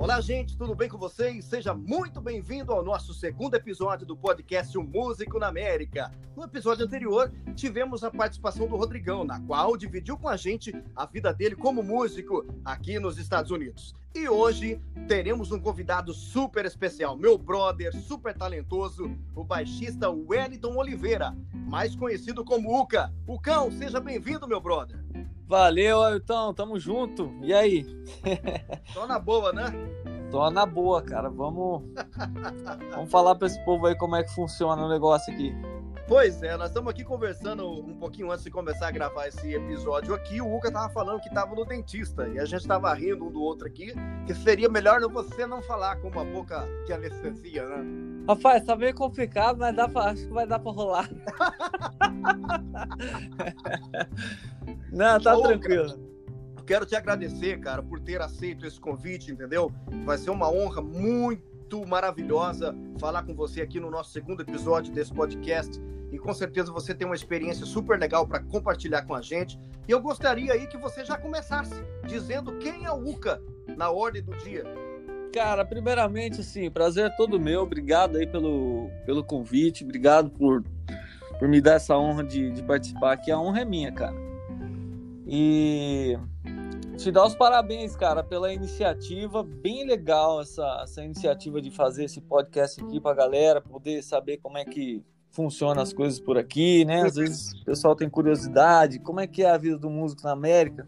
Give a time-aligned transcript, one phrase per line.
[0.00, 1.44] Olá, gente, tudo bem com vocês?
[1.44, 6.12] Seja muito bem-vindo ao nosso segundo episódio do podcast O Músico na América.
[6.36, 11.04] No episódio anterior, tivemos a participação do Rodrigão, na qual dividiu com a gente a
[11.04, 13.92] vida dele como músico aqui nos Estados Unidos.
[14.14, 21.36] E hoje teremos um convidado super especial, meu brother, super talentoso, o baixista Wellington Oliveira,
[21.52, 23.12] mais conhecido como Uca.
[23.26, 25.04] Ucão, seja bem-vindo, meu brother.
[25.48, 27.34] Valeu, Ailton, tamo junto.
[27.40, 27.86] E aí?
[28.92, 29.64] Tô na boa, né?
[30.30, 31.30] Tô na boa, cara.
[31.30, 31.82] Vamos,
[32.90, 35.54] vamos falar para esse povo aí como é que funciona o negócio aqui.
[36.06, 40.14] Pois é, nós estamos aqui conversando um pouquinho antes de começar a gravar esse episódio
[40.14, 40.38] aqui.
[40.40, 43.42] O Uca tava falando que tava no dentista e a gente tava rindo um do
[43.42, 43.94] outro aqui,
[44.26, 48.17] que seria melhor você não falar com uma boca de anestesia, né?
[48.28, 51.10] Rapaz, tá meio complicado, mas dá pra, acho que vai dar pra rolar.
[54.92, 55.88] não, tá Ô, tranquilo.
[55.88, 56.08] Cara
[56.68, 59.72] quero te agradecer, cara, por ter aceito esse convite, entendeu?
[60.04, 65.10] Vai ser uma honra muito maravilhosa falar com você aqui no nosso segundo episódio desse
[65.10, 65.80] podcast.
[66.12, 69.58] E com certeza você tem uma experiência super legal para compartilhar com a gente.
[69.88, 71.72] E eu gostaria aí que você já começasse
[72.06, 73.42] dizendo quem é o Uca
[73.74, 74.64] na ordem do dia.
[75.38, 77.62] Cara, primeiramente, assim, prazer é todo meu.
[77.62, 79.84] Obrigado aí pelo, pelo convite.
[79.84, 80.64] Obrigado por,
[81.38, 83.30] por me dar essa honra de, de participar aqui.
[83.30, 84.16] A honra é minha, cara.
[85.28, 86.18] E
[86.96, 89.44] te dar os parabéns, cara, pela iniciativa.
[89.44, 94.58] Bem legal essa, essa iniciativa de fazer esse podcast aqui pra galera, poder saber como
[94.58, 97.02] é que funciona as coisas por aqui, né?
[97.02, 100.32] Às vezes o pessoal tem curiosidade, como é que é a vida do músico na
[100.32, 100.84] América.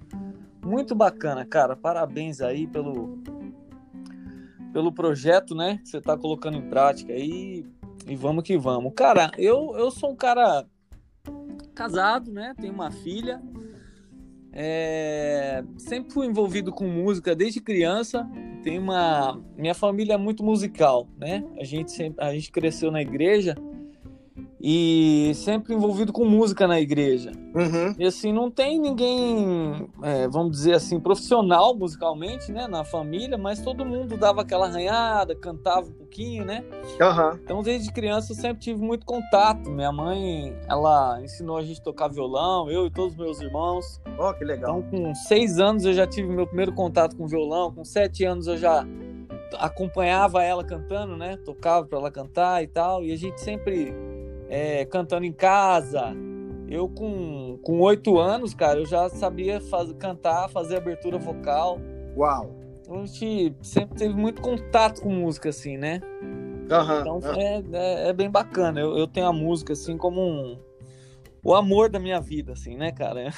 [0.61, 1.77] Muito bacana, cara.
[1.77, 3.20] Parabéns aí pelo
[4.73, 5.79] pelo projeto, né?
[5.83, 7.65] Que você tá colocando em prática aí.
[8.07, 8.93] E vamos que vamos.
[8.95, 10.67] Cara, eu, eu sou um cara
[11.75, 12.55] casado, né?
[12.61, 13.41] Tenho uma filha.
[14.53, 18.29] É, sempre fui envolvido com música desde criança.
[18.63, 21.45] Tem uma minha família é muito musical, né?
[21.59, 23.55] A gente sempre, a gente cresceu na igreja
[24.63, 27.33] e sempre envolvido com música na igreja.
[27.55, 27.95] Uhum.
[27.99, 33.61] E assim, não tem ninguém, é, vamos dizer assim, profissional musicalmente, né, na família, mas
[33.61, 36.63] todo mundo dava aquela arranhada, cantava um pouquinho, né?
[37.01, 37.41] Uhum.
[37.43, 39.71] Então, desde criança, eu sempre tive muito contato.
[39.71, 44.01] Minha mãe, ela ensinou a gente a tocar violão, eu e todos os meus irmãos.
[44.19, 44.81] Oh, que legal.
[44.81, 48.47] Então, com seis anos, eu já tive meu primeiro contato com violão, com sete anos,
[48.47, 48.87] eu já
[49.59, 51.37] acompanhava ela cantando, né?
[51.39, 53.93] Tocava para ela cantar e tal, e a gente sempre
[54.51, 56.13] é, cantando em casa.
[56.69, 61.79] Eu, com oito anos, cara, eu já sabia faz, cantar, fazer abertura vocal.
[62.17, 62.51] Uau!
[62.81, 66.01] Então, a gente sempre teve muito contato com música, assim, né?
[66.71, 67.41] Uhum, então uhum.
[67.41, 68.81] É, é, é, bem bacana.
[68.81, 70.59] Eu, eu tenho a música, assim, como um,
[71.45, 73.23] o amor da minha vida, assim, né, cara?
[73.23, 73.31] É,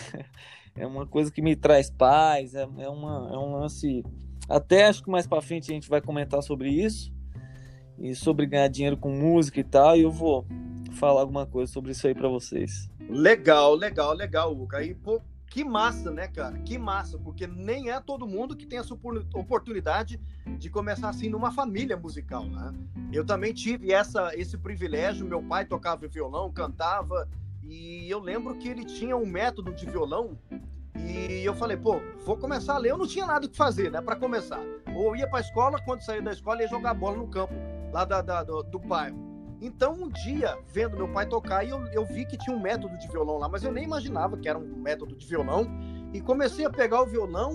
[0.83, 4.03] é uma coisa que me traz paz, é, é, uma, é um lance.
[4.49, 7.13] Até acho que mais pra frente a gente vai comentar sobre isso.
[7.99, 9.97] E sobre ganhar dinheiro com música e tal.
[9.97, 10.47] E eu vou
[10.93, 12.91] falar alguma coisa sobre isso aí para vocês.
[13.09, 14.79] Legal, legal, legal, Luca.
[14.79, 15.21] Aí, pô,
[15.53, 16.59] que massa, né, cara?
[16.61, 20.19] Que massa, porque nem é todo mundo que tem essa oportunidade
[20.59, 22.73] de começar assim numa família musical, né?
[23.13, 25.27] Eu também tive essa, esse privilégio.
[25.27, 27.29] Meu pai tocava violão, cantava,
[27.63, 30.39] e eu lembro que ele tinha um método de violão.
[30.97, 32.93] E eu falei, pô, vou começar a ler.
[32.93, 34.61] Eu não tinha nada que fazer, né, para começar.
[34.95, 37.53] Ou ia para escola, quando saía da escola, ia jogar bola no campo
[37.93, 39.32] lá da, da do, do bairro.
[39.65, 43.07] Então, um dia, vendo meu pai tocar, eu, eu vi que tinha um método de
[43.07, 45.69] violão lá, mas eu nem imaginava que era um método de violão.
[46.13, 47.55] E comecei a pegar o violão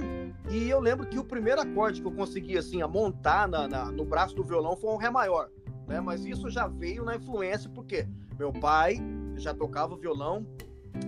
[0.50, 3.92] e eu lembro que o primeiro acorde que eu consegui, assim, a montar na, na,
[3.92, 5.50] no braço do violão foi um Ré maior.
[5.86, 6.00] Né?
[6.00, 8.08] Mas isso já veio na influência, porque
[8.40, 8.96] meu pai
[9.36, 10.48] já tocava violão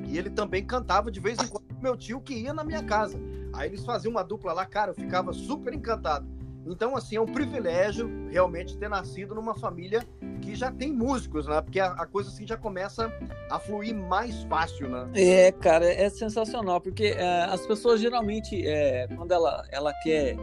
[0.06, 3.18] e ele também cantava de vez em quando meu tio que ia na minha casa.
[3.54, 6.28] Aí eles faziam uma dupla lá, cara, eu ficava super encantado.
[6.66, 10.04] Então, assim, é um privilégio realmente ter nascido numa família
[10.42, 11.62] que já tem músicos, né?
[11.62, 13.12] Porque a, a, coisa assim já começa
[13.50, 15.10] a fluir mais fácil, né?
[15.16, 20.38] É, cara, é sensacional, porque é, as pessoas geralmente, é, quando ela, ela quer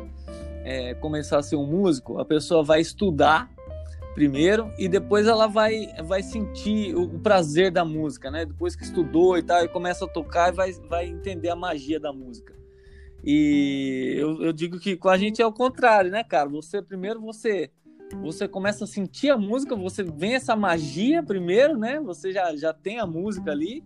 [0.64, 3.48] é, começar a ser um músico, a pessoa vai estudar
[4.16, 8.46] primeiro e depois ela vai, vai sentir o, prazer da música, né?
[8.46, 12.00] Depois que estudou e tal, e começa a tocar e vai, vai entender a magia
[12.00, 12.54] da música.
[13.26, 16.48] E eu, eu digo que com a gente é o contrário, né, cara?
[16.48, 17.72] Você primeiro você
[18.22, 21.98] você começa a sentir a música, você vem essa magia primeiro, né?
[21.98, 23.82] Você já, já tem a música ali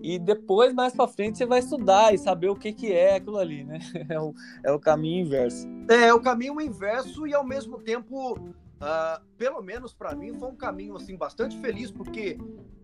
[0.00, 3.38] e depois mais para frente você vai estudar e saber o que que é aquilo
[3.38, 3.80] ali, né?
[4.08, 5.66] É o, é o caminho inverso.
[5.90, 10.48] É, é o caminho inverso e ao mesmo tempo, uh, pelo menos para mim foi
[10.48, 12.38] um caminho assim bastante feliz porque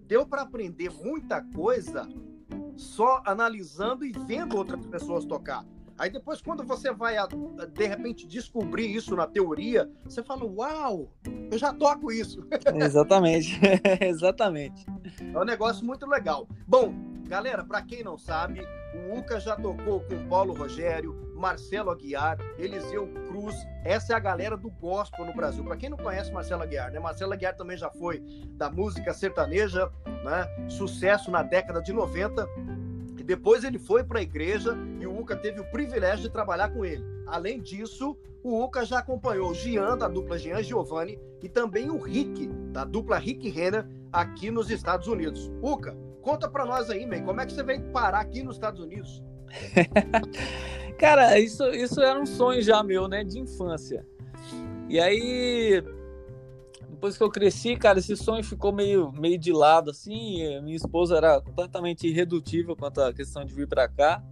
[0.09, 2.09] deu para aprender muita coisa
[2.77, 5.65] só analisando e vendo outras pessoas tocar.
[5.99, 7.17] Aí depois, quando você vai,
[7.73, 11.13] de repente, descobrir isso na teoria, você fala, uau,
[11.51, 12.47] eu já toco isso.
[12.75, 13.61] Exatamente,
[14.01, 14.87] exatamente.
[15.33, 16.49] É um negócio muito legal.
[16.67, 16.95] Bom,
[17.29, 18.61] galera, para quem não sabe,
[18.95, 23.57] o Uca já tocou com Paulo Rogério, Marcelo Aguiar, Eliseu Cruz.
[23.85, 25.65] Essa é a galera do gospel no Brasil.
[25.65, 27.01] Para quem não conhece Marcelo Aguiar, né?
[27.01, 28.21] Marcelo Aguiar também já foi
[28.53, 30.69] da música sertaneja, né?
[30.69, 32.47] Sucesso na década de 90
[33.23, 36.71] e depois ele foi para a igreja e o Uca teve o privilégio de trabalhar
[36.71, 37.05] com ele.
[37.25, 41.99] Além disso, o Uca já acompanhou o Gian, da dupla Gian Giovanni, e também o
[41.99, 45.53] Rick, da dupla Rick Renner, aqui nos Estados Unidos.
[45.63, 48.81] Uca, conta para nós aí, man, como é que você veio parar aqui nos Estados
[48.81, 49.23] Unidos?
[50.99, 54.05] Cara, isso, isso era um sonho já meu, né, de infância.
[54.89, 55.81] E aí,
[57.03, 60.61] depois que eu cresci, cara, esse sonho ficou meio, meio de lado, assim.
[60.63, 64.23] Minha esposa era completamente irredutível quanto à questão de vir para cá.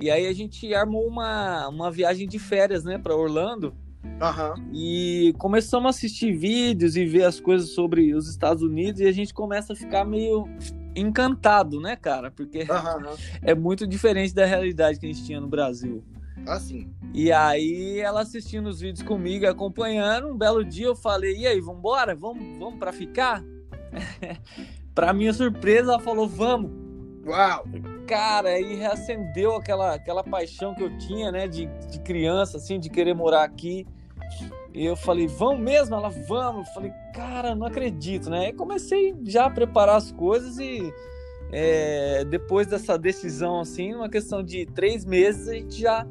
[0.00, 3.72] E aí a gente armou uma, uma viagem de férias, né, para Orlando.
[4.02, 4.70] Uhum.
[4.74, 9.12] E começamos a assistir vídeos e ver as coisas sobre os Estados Unidos e a
[9.12, 10.48] gente começa a ficar meio
[10.96, 12.32] encantado, né, cara?
[12.32, 13.16] Porque uhum.
[13.42, 16.02] é muito diferente da realidade que a gente tinha no Brasil.
[16.46, 16.92] Assim.
[17.12, 21.60] E aí ela assistindo os vídeos comigo, acompanhando, um belo dia eu falei, e aí,
[21.60, 22.14] vambora?
[22.14, 23.42] Vamos, vamos para ficar?
[24.94, 26.70] para minha surpresa, ela falou, vamos.
[27.26, 27.64] Uau!
[28.06, 32.88] Cara, aí reacendeu aquela, aquela paixão que eu tinha, né, de, de criança, assim, de
[32.88, 33.86] querer morar aqui.
[34.72, 35.94] E eu falei, vamos mesmo?
[35.94, 36.68] Ela, vamos.
[36.68, 38.46] Eu falei, cara, não acredito, né?
[38.46, 40.92] Aí comecei já a preparar as coisas e
[41.52, 46.06] é, depois dessa decisão, assim, uma questão de três meses, a gente já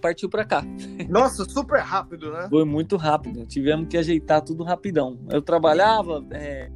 [0.00, 0.64] partiu para cá.
[1.08, 2.48] Nossa, super rápido, né?
[2.48, 3.44] Foi muito rápido.
[3.46, 5.18] Tivemos que ajeitar tudo rapidão.
[5.28, 6.70] Eu trabalhava é,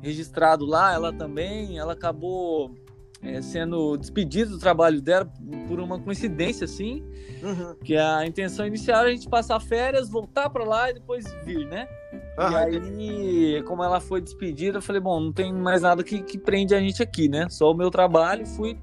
[0.00, 2.74] registrado lá, ela também, ela acabou
[3.22, 5.28] é, sendo despedida do trabalho dela
[5.66, 7.02] por uma coincidência, assim,
[7.42, 7.74] uhum.
[7.82, 11.66] que a intenção inicial era a gente passar férias, voltar para lá e depois vir,
[11.66, 11.88] né?
[12.38, 16.38] E aí, como ela foi despedida, eu falei, bom, não tem mais nada que, que
[16.38, 17.48] prende a gente aqui, né?
[17.48, 18.78] Só o meu trabalho, fui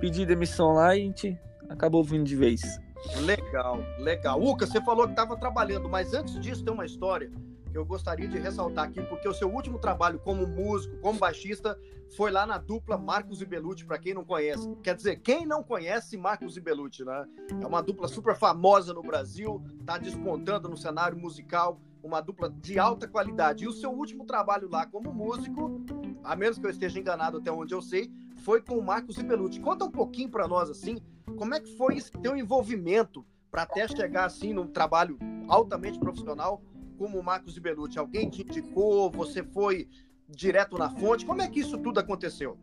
[0.00, 1.38] pedir demissão lá e a gente
[1.68, 2.80] acabou vindo de vez.
[3.20, 4.42] Legal, legal.
[4.42, 7.30] Uca, você falou que estava trabalhando, mas antes disso tem uma história
[7.70, 11.78] que eu gostaria de ressaltar aqui, porque o seu último trabalho como músico, como baixista,
[12.16, 14.74] foi lá na dupla Marcos e Belucci, para quem não conhece.
[14.82, 17.26] Quer dizer, quem não conhece Marcos e Belucci, né?
[17.60, 22.78] É uma dupla super famosa no Brasil, tá despontando no cenário musical, uma dupla de
[22.78, 23.64] alta qualidade.
[23.64, 25.84] E o seu último trabalho lá como músico,
[26.24, 29.22] a menos que eu esteja enganado até onde eu sei, foi com o Marcos e
[29.22, 29.60] Belucci.
[29.60, 30.98] Conta um pouquinho para nós assim,
[31.36, 35.18] como é que foi esse teu envolvimento para até chegar assim num trabalho
[35.48, 36.62] altamente profissional
[36.98, 37.98] como o Marcos de Belucci?
[37.98, 39.10] Alguém te indicou?
[39.10, 39.88] Você foi
[40.28, 41.24] direto na fonte?
[41.24, 42.58] Como é que isso tudo aconteceu?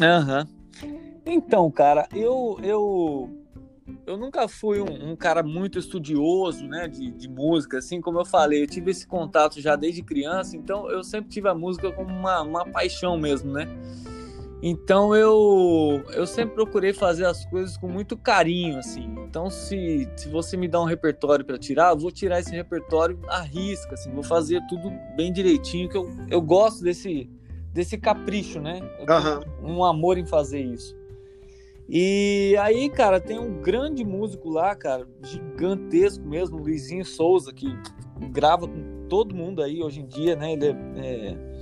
[0.00, 1.08] Uhum.
[1.24, 3.44] Então, cara, eu eu
[4.06, 8.24] eu nunca fui um, um cara muito estudioso, né, de, de, música, assim como eu
[8.24, 12.08] falei, eu tive esse contato já desde criança, então eu sempre tive a música como
[12.08, 13.68] uma, uma paixão mesmo, né?
[14.66, 19.14] Então eu eu sempre procurei fazer as coisas com muito carinho, assim.
[19.28, 23.18] Então se, se você me dá um repertório para tirar, eu vou tirar esse repertório
[23.28, 24.10] à risca, assim.
[24.10, 27.28] Vou fazer tudo bem direitinho, que eu, eu gosto desse
[27.74, 28.80] desse capricho, né?
[29.60, 29.74] Uhum.
[29.74, 30.96] Um amor em fazer isso.
[31.86, 37.66] E aí, cara, tem um grande músico lá, cara, gigantesco mesmo, Luizinho Souza, que
[38.30, 40.54] grava com todo mundo aí hoje em dia, né?
[40.54, 41.53] Ele é, é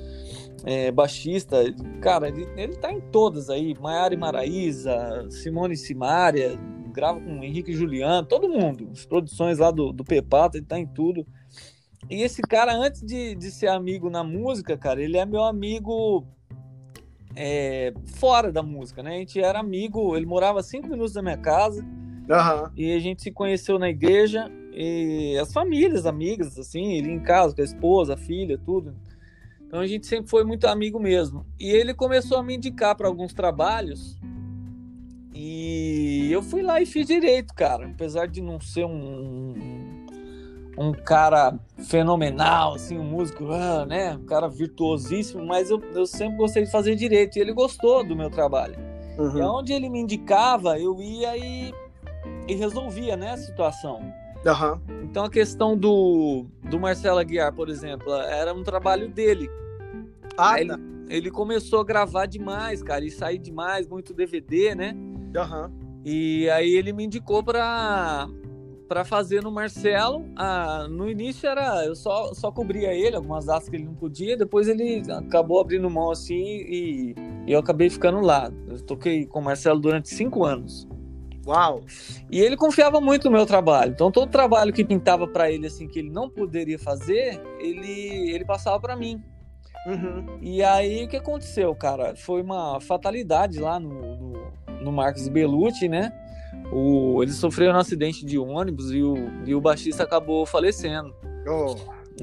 [0.64, 1.58] é, baixista,
[2.00, 6.58] cara, ele, ele tá em todas aí, Maiara e Maraíza, Simone Simária,
[6.92, 10.86] grava com Henrique Juliano, todo mundo, as produções lá do, do Pepato, ele tá em
[10.86, 11.26] tudo.
[12.10, 16.26] E esse cara, antes de, de ser amigo na música, cara, ele é meu amigo
[17.34, 19.16] é, fora da música, né?
[19.16, 22.70] A gente era amigo, ele morava cinco minutos da minha casa, uhum.
[22.76, 27.54] e a gente se conheceu na igreja, e as famílias, amigas, assim, ele em casa
[27.54, 28.94] com a esposa, a filha, tudo.
[29.72, 31.46] Então a gente sempre foi muito amigo mesmo.
[31.58, 34.18] E ele começou a me indicar para alguns trabalhos.
[35.34, 37.86] E eu fui lá e fiz direito, cara.
[37.86, 39.54] Apesar de não ser um,
[40.76, 44.14] um cara fenomenal, assim, um músico, ah, né?
[44.14, 47.38] Um cara virtuosíssimo, mas eu, eu sempre gostei de fazer direito.
[47.38, 48.76] E ele gostou do meu trabalho.
[49.16, 49.38] Uhum.
[49.38, 51.72] E onde ele me indicava, eu ia e,
[52.46, 54.02] e resolvia, né, a situação.
[54.86, 55.04] Uhum.
[55.04, 59.48] Então a questão do, do Marcelo Aguiar, por exemplo, era um trabalho dele.
[60.36, 60.72] Ah, ele,
[61.08, 64.94] ele, começou a gravar demais, cara, e sair demais, muito DVD, né?
[64.94, 65.70] Uhum.
[66.04, 68.28] E aí ele me indicou para
[68.92, 70.26] para fazer no Marcelo.
[70.36, 74.36] Ah, no início era eu só, só cobria ele, algumas datas que ele não podia,
[74.36, 77.14] depois ele acabou abrindo mão assim e,
[77.46, 78.52] e eu acabei ficando lá.
[78.68, 80.86] Eu toquei com o Marcelo durante cinco anos.
[81.46, 81.80] Uau!
[82.30, 83.92] E ele confiava muito no meu trabalho.
[83.92, 88.44] Então todo trabalho que pintava para ele assim que ele não poderia fazer, ele ele
[88.44, 89.22] passava para mim.
[89.86, 90.38] Uhum.
[90.40, 92.14] E aí o que aconteceu, cara?
[92.14, 96.12] Foi uma fatalidade lá no, no, no Marcos Belucci, né?
[96.72, 101.14] O, ele sofreu um acidente de ônibus e o, e o baixista acabou falecendo.
[101.46, 101.74] Oh.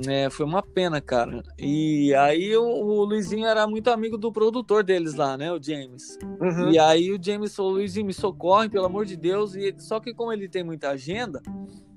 [0.08, 1.44] É, foi uma pena, cara.
[1.58, 5.52] E aí o, o, Luizinho era muito amigo do produtor deles lá, né?
[5.52, 6.18] O James.
[6.40, 6.72] Uhum.
[6.72, 9.56] E aí o James falou, Luizinho, me socorre, pelo amor de Deus.
[9.56, 11.42] E só que como ele tem muita agenda,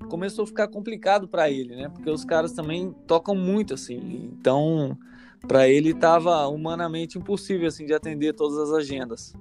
[0.09, 1.89] começou a ficar complicado para ele, né?
[1.89, 4.31] Porque os caras também tocam muito, assim.
[4.33, 4.97] Então,
[5.47, 9.33] para ele tava humanamente impossível, assim, de atender todas as agendas.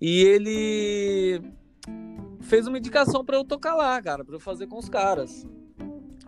[0.00, 1.42] E ele
[2.40, 5.46] fez uma indicação para eu tocar lá, cara, para eu fazer com os caras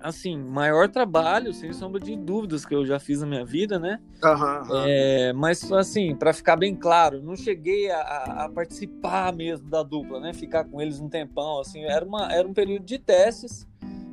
[0.01, 3.99] assim, maior trabalho, sem sombra de dúvidas, que eu já fiz na minha vida, né?
[4.23, 4.85] Uhum, uhum.
[4.87, 10.21] É, mas, assim, para ficar bem claro, não cheguei a, a, participar mesmo da dupla,
[10.21, 10.33] né?
[10.33, 13.67] Ficar com eles um tempão, assim, era, uma, era um período de testes.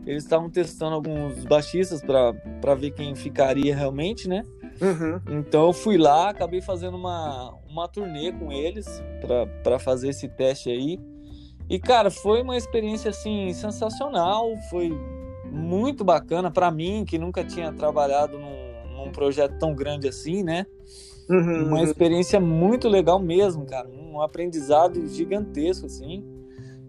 [0.05, 4.43] Eles estavam testando alguns baixistas para ver quem ficaria realmente, né?
[4.81, 5.39] Uhum.
[5.39, 9.03] Então eu fui lá, acabei fazendo uma, uma turnê com eles
[9.63, 10.99] para fazer esse teste aí.
[11.69, 14.55] E, cara, foi uma experiência, assim, sensacional.
[14.69, 14.91] Foi
[15.49, 20.65] muito bacana para mim, que nunca tinha trabalhado num, num, projeto tão grande assim, né?
[21.29, 21.83] Uhum, uma uhum.
[21.83, 23.87] experiência muito legal mesmo, cara.
[23.89, 26.23] Um aprendizado gigantesco, assim.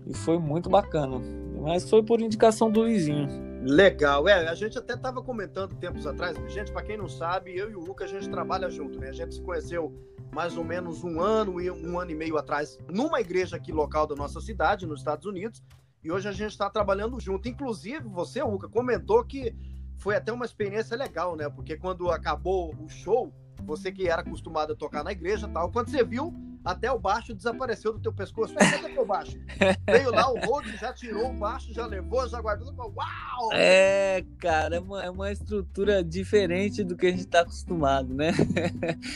[0.06, 1.20] E foi muito bacana.
[1.62, 3.28] Mas foi por indicação do Luizinho.
[3.64, 4.28] Legal.
[4.28, 6.36] É, a gente até estava comentando tempos atrás.
[6.52, 9.08] Gente, para quem não sabe, eu e o Luca, a gente trabalha junto, né?
[9.08, 9.90] A gente se conheceu
[10.34, 14.06] mais ou menos um ano e um ano e meio atrás numa igreja aqui local
[14.06, 15.62] da nossa cidade, nos Estados Unidos.
[16.02, 17.48] E hoje a gente está trabalhando junto.
[17.48, 19.56] Inclusive, você, Ruca, comentou que
[19.96, 21.48] foi até uma experiência legal, né?
[21.48, 23.32] Porque quando acabou o show,
[23.64, 27.34] você que era acostumado a tocar na igreja tal, quando você viu, até o baixo
[27.34, 28.54] desapareceu do teu pescoço.
[28.54, 29.38] Cadê o baixo?
[29.86, 32.72] Veio lá o Rode, já tirou o baixo, já levou, já guardou.
[32.74, 33.50] Uau!
[33.52, 38.30] É, cara, é uma, é uma estrutura diferente do que a gente tá acostumado, né?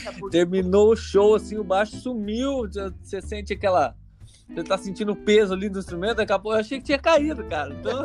[0.05, 0.37] É porque...
[0.37, 2.69] Terminou o show, assim, o baixo sumiu,
[3.01, 3.95] você sente aquela
[4.47, 6.97] você tá sentindo o peso ali do instrumento, daqui a pouco eu achei que tinha
[6.97, 7.71] caído, cara.
[7.71, 8.03] Então,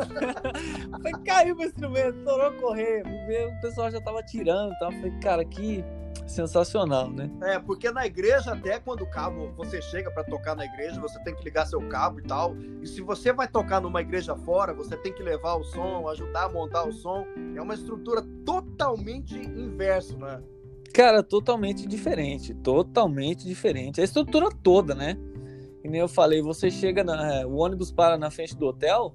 [1.01, 3.03] foi caiu o instrumento, estourou correr.
[3.03, 4.91] O pessoal já tava tirando tal.
[4.91, 5.83] Falei, cara, que
[6.25, 7.29] sensacional, né?
[7.43, 11.19] É, porque na igreja, até quando o cabo, você chega para tocar na igreja, você
[11.23, 12.55] tem que ligar seu cabo e tal.
[12.81, 16.45] E se você vai tocar numa igreja fora, você tem que levar o som, ajudar
[16.45, 17.25] a montar o som.
[17.55, 20.41] É uma estrutura totalmente inverso, né?
[20.93, 22.53] Cara, totalmente diferente.
[22.53, 24.01] Totalmente diferente.
[24.01, 25.17] A estrutura toda, né?
[25.85, 29.13] que nem eu falei, você chega, na, é, o ônibus para na frente do hotel,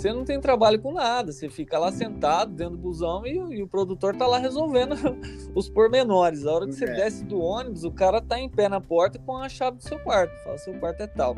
[0.00, 3.62] você não tem trabalho com nada, você fica lá sentado dentro do busão e, e
[3.62, 4.94] o produtor tá lá resolvendo
[5.54, 6.46] os pormenores.
[6.46, 6.94] A hora que você é.
[6.94, 9.98] desce do ônibus, o cara tá em pé na porta com a chave do seu
[9.98, 11.36] quarto, fala, seu quarto é tal.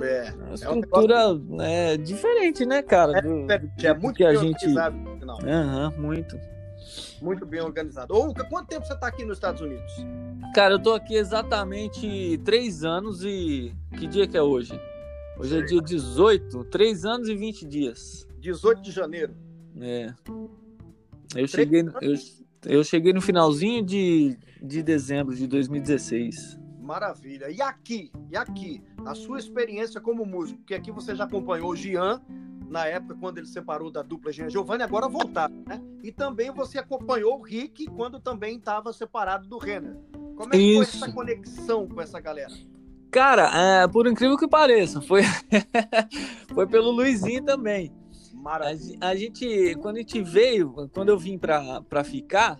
[0.00, 1.56] É, é uma estrutura é um negócio...
[1.56, 3.18] né, diferente, né, cara?
[3.18, 4.64] É, do, é muito que a gente.
[4.66, 6.38] Aham, uhum, muito.
[7.20, 8.14] Muito bem organizado.
[8.14, 9.92] Ô, Luca, quanto tempo você está aqui nos Estados Unidos?
[10.54, 13.74] Cara, eu tô aqui exatamente três anos e.
[13.98, 14.80] Que dia que é hoje?
[15.38, 18.26] Hoje é dia 18, 3 anos e 20 dias.
[18.38, 19.34] 18 de janeiro.
[19.80, 20.12] É.
[21.34, 22.14] Eu cheguei, eu,
[22.66, 26.60] eu cheguei no finalzinho de, de dezembro de 2016.
[26.80, 27.50] Maravilha.
[27.50, 31.76] E aqui, e aqui, a sua experiência como músico, porque aqui você já acompanhou o
[31.76, 32.20] Gian,
[32.68, 35.80] na época quando ele separou da dupla Jean Giovanni, agora voltaram, né?
[36.02, 39.96] E também você acompanhou o Rick quando também estava separado do Renner.
[40.36, 40.98] Como é que Isso.
[40.98, 42.52] foi essa conexão com essa galera?
[43.12, 45.20] Cara, é, por incrível que pareça, foi,
[46.54, 47.92] foi pelo Luizinho também.
[48.32, 48.96] Maravilha.
[49.02, 52.58] A, a, gente, quando a gente veio, quando eu vim pra, pra ficar,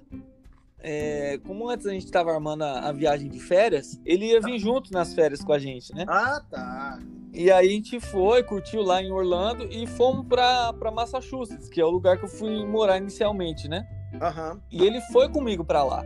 [0.78, 4.58] é, como antes a gente estava armando a, a, viagem de férias, ele ia vir
[4.58, 6.04] junto nas férias com a gente, né?
[6.06, 6.98] Ah, tá.
[7.32, 11.84] E aí a gente foi, curtiu lá em Orlando e fomos para Massachusetts, que é
[11.84, 13.88] o lugar que eu fui morar inicialmente, né?
[14.12, 14.60] Uhum.
[14.70, 16.04] E ele foi comigo para lá.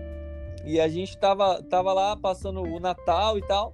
[0.64, 3.72] E a gente tava, tava lá passando o Natal e tal.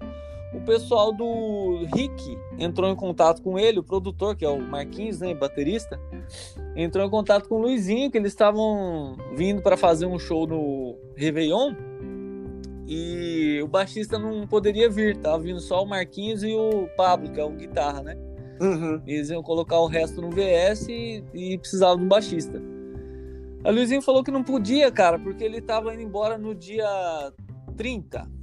[0.54, 5.18] O pessoal do Rick entrou em contato com ele, o produtor, que é o Marquinhos,
[5.20, 5.98] né, baterista,
[6.76, 10.98] entrou em contato com o Luizinho, que eles estavam vindo para fazer um show no
[11.16, 11.74] Réveillon
[12.86, 17.40] e o baixista não poderia vir, tava vindo só o Marquinhos e o Pablo, que
[17.40, 18.16] é o guitarra, né?
[18.60, 19.00] Uhum.
[19.06, 22.62] Eles iam colocar o resto no VS e, e precisavam de um baixista.
[23.64, 27.32] A Luizinho falou que não podia, cara, porque ele tava indo embora no dia
[27.76, 28.41] 30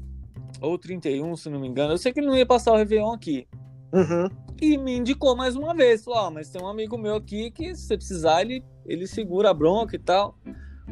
[0.62, 1.94] ou 31, se não me engano.
[1.94, 3.48] Eu sei que ele não ia passar o Réveillon aqui.
[3.92, 4.30] Uhum.
[4.62, 7.74] E me indicou mais uma vez, falou, oh, mas tem um amigo meu aqui que
[7.75, 10.38] se você precisar, ele, ele segura a bronca e tal.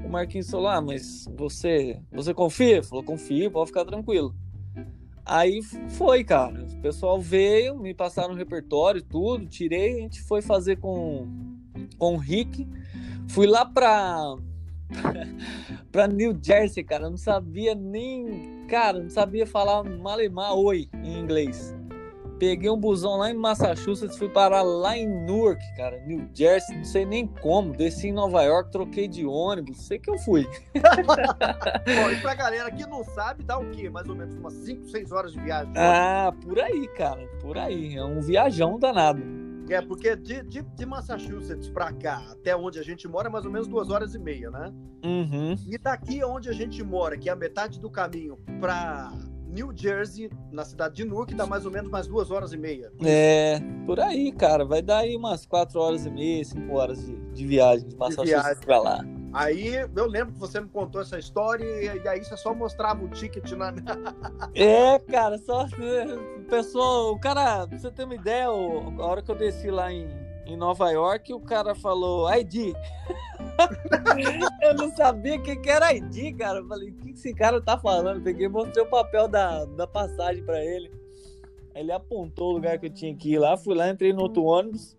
[0.04, 2.84] O Marquinhos falou: Ah, mas você, você confia?
[2.84, 4.36] Falou: Confio, pode ficar tranquilo.
[5.26, 6.64] Aí foi, cara.
[6.64, 11.28] O pessoal veio, me passaram o repertório, tudo, tirei, a gente foi fazer com,
[11.98, 12.68] com o Rick.
[13.28, 14.36] Fui lá pra,
[15.92, 17.06] pra New Jersey, cara.
[17.06, 18.66] Eu não sabia nem.
[18.68, 21.76] Cara, não sabia falar malemar oi em inglês.
[22.40, 26.84] Peguei um busão lá em Massachusetts, fui parar lá em Newark, cara, New Jersey, não
[26.84, 27.74] sei nem como.
[27.74, 30.48] Desci em Nova York, troquei de ônibus, sei que eu fui.
[30.76, 33.90] Bom, e pra galera que não sabe, dá o quê?
[33.90, 35.74] Mais ou menos umas 5, 6 horas de viagem.
[35.76, 37.96] Ah, por aí, cara, por aí.
[37.96, 39.24] É um viajão danado.
[39.70, 43.46] É, porque de, de, de, Massachusetts pra cá, até onde a gente mora, é mais
[43.46, 44.74] ou menos duas horas e meia, né?
[45.04, 45.56] Uhum.
[45.68, 49.12] E daqui onde a gente mora, que é a metade do caminho pra
[49.48, 52.92] New Jersey, na cidade de Newark, dá mais ou menos mais duas horas e meia.
[53.04, 54.64] É, por aí, cara.
[54.66, 58.64] Vai dar aí umas quatro horas e meia, cinco horas de, de viagem de Massachusetts
[58.64, 59.06] pra lá.
[59.34, 63.10] Aí eu lembro que você me contou essa história e aí você só mostrava o
[63.10, 63.74] ticket na.
[64.56, 65.68] é, cara, só.
[66.50, 70.08] Pessoal, o cara, pra você ter uma ideia, a hora que eu desci lá em,
[70.46, 72.74] em Nova York, o cara falou ID.
[74.64, 76.60] eu não sabia o que, que era ID, cara.
[76.60, 78.24] Eu falei, o que esse cara tá falando?
[78.24, 80.90] Peguei mostrei o papel da, da passagem para ele.
[81.76, 84.44] Ele apontou o lugar que eu tinha que ir lá, fui lá, entrei no outro
[84.44, 84.98] ônibus.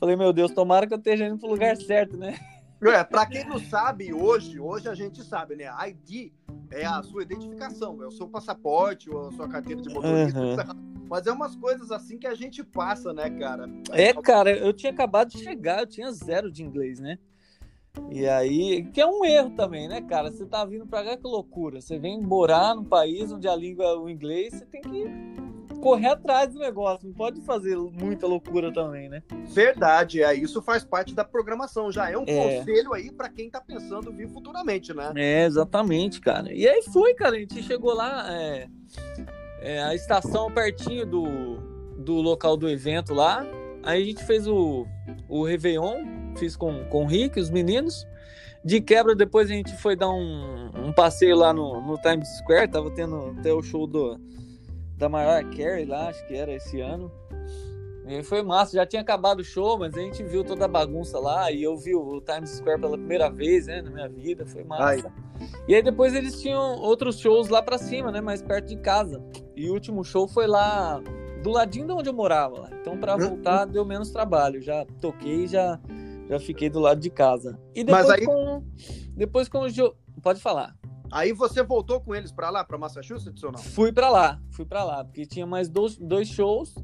[0.00, 2.38] Falei, meu Deus, tomara que eu esteja indo pro lugar certo, né?
[2.80, 5.64] É, pra quem não sabe, hoje, hoje a gente sabe, né?
[5.88, 6.32] ID
[6.70, 10.40] é a sua identificação, é o seu passaporte ou a sua carteira de motorista.
[10.40, 11.06] Uhum.
[11.08, 13.68] Mas é umas coisas assim que a gente passa, né, cara?
[13.90, 17.18] É, cara, eu tinha acabado de chegar, eu tinha zero de inglês, né?
[18.10, 20.30] E aí, que é um erro também, né, cara?
[20.30, 21.80] Você tá vindo pra cá, que loucura.
[21.80, 25.04] Você vem morar num país onde a língua é o inglês, você tem que
[25.78, 29.22] correr atrás do negócio, não pode fazer muita loucura também, né?
[29.46, 32.58] Verdade, é, isso faz parte da programação, já é um é.
[32.58, 35.12] conselho aí para quem tá pensando vir futuramente, né?
[35.16, 36.52] É, exatamente, cara.
[36.52, 38.68] E aí foi, cara, a gente chegou lá, é,
[39.60, 41.56] é, a estação pertinho do,
[41.98, 43.46] do local do evento lá,
[43.82, 44.86] aí a gente fez o,
[45.28, 48.06] o Réveillon, fiz com, com o Rick, os meninos.
[48.64, 52.68] De quebra, depois a gente foi dar um, um passeio lá no, no Times Square.
[52.68, 54.20] Tava tendo até o show do,
[54.98, 57.10] da Mariah Carey lá, acho que era esse ano.
[58.06, 61.18] E foi massa, já tinha acabado o show, mas a gente viu toda a bagunça
[61.18, 64.64] lá e eu vi o Times Square pela primeira vez, né, na minha vida, foi
[64.64, 65.12] massa.
[65.14, 65.48] Ai.
[65.68, 69.22] E aí depois eles tinham outros shows lá para cima, né, mais perto de casa.
[69.54, 71.02] E o último show foi lá
[71.42, 72.70] do ladinho de onde eu morava lá.
[72.80, 75.78] Então para voltar deu menos trabalho, já toquei, já
[76.30, 77.58] já fiquei do lado de casa.
[77.74, 78.24] E depois Mas aí...
[78.24, 78.62] com
[79.14, 79.94] depois com o jo...
[80.22, 80.77] pode falar.
[81.10, 83.58] Aí você voltou com eles para lá, para Massachusetts ou não?
[83.58, 86.74] Fui para lá, fui para lá, porque tinha mais dois, dois shows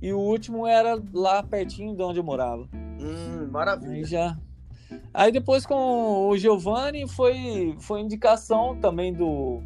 [0.00, 2.68] e o último era lá pertinho de onde eu morava.
[2.74, 3.92] Hum, maravilha.
[3.92, 4.38] Aí já.
[5.12, 9.60] Aí depois com o Giovanni foi foi indicação também do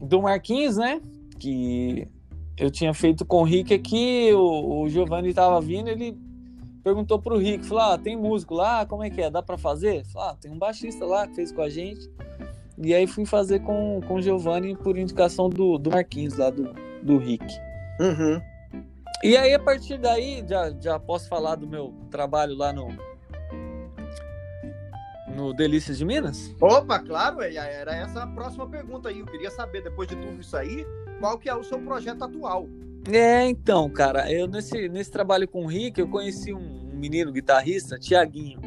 [0.00, 1.00] do Marquinhos, né?
[1.38, 2.08] Que
[2.56, 6.16] eu tinha feito com o Rick aqui, o, o Giovanni estava vindo, ele
[6.82, 9.30] perguntou pro Rick, falou: ah, tem músico lá, como é que é?
[9.30, 10.04] Dá para fazer?
[10.06, 12.08] Falou, ah, tem um baixista lá que fez com a gente.
[12.78, 17.18] E aí fui fazer com, o Giovanni por indicação do, do Marquinhos, lá do, do
[17.18, 17.44] Rick.
[18.00, 18.40] Uhum.
[19.22, 22.88] E aí, a partir daí, já, já posso falar do meu trabalho lá no.
[25.34, 26.54] No Delícias de Minas?
[26.60, 29.18] Opa, claro, era essa a próxima pergunta aí.
[29.18, 30.86] Eu queria saber, depois de tudo isso aí,
[31.18, 32.68] qual que é o seu projeto atual?
[33.10, 37.32] É, então, cara, eu nesse, nesse trabalho com o Rick, eu conheci um, um menino
[37.32, 38.60] guitarrista, Tiaguinho.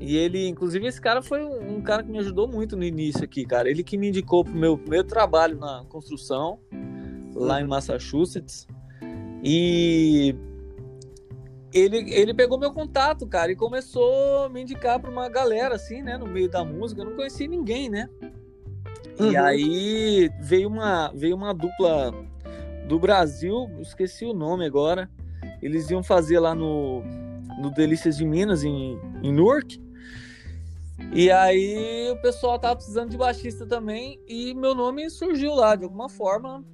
[0.00, 3.22] E ele, inclusive, esse cara foi um, um, cara que me ajudou muito no início
[3.22, 3.70] aqui, cara.
[3.70, 6.58] Ele que me indicou pro meu primeiro trabalho na construção,
[7.34, 8.66] lá em Massachusetts.
[9.44, 10.34] E
[11.72, 16.02] ele, ele pegou meu contato, cara, e começou a me indicar para uma galera, assim,
[16.02, 17.00] né, no meio da música.
[17.00, 18.08] Eu não conhecia ninguém, né?
[19.18, 19.30] Uhum.
[19.30, 22.12] E aí veio uma, veio uma dupla
[22.88, 25.08] do Brasil, esqueci o nome agora.
[25.62, 27.02] Eles iam fazer lá no,
[27.58, 29.80] no Delícias de Minas, em, em Newark.
[31.12, 35.84] E aí o pessoal tava precisando de baixista também e meu nome surgiu lá de
[35.84, 36.64] alguma forma.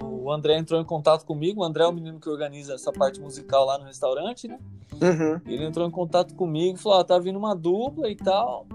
[0.00, 1.60] O André entrou em contato comigo.
[1.60, 4.58] O André é o menino que organiza essa parte musical lá no restaurante, né?
[4.92, 5.40] Uhum.
[5.46, 8.66] Ele entrou em contato comigo e falou: ah, tá vindo uma dupla e tal.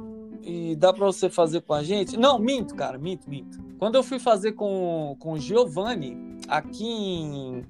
[0.41, 2.17] E dá para você fazer com a gente?
[2.17, 3.58] Não, minto, cara, minto, minto.
[3.79, 7.65] Quando eu fui fazer com, com o Giovanni, aqui em,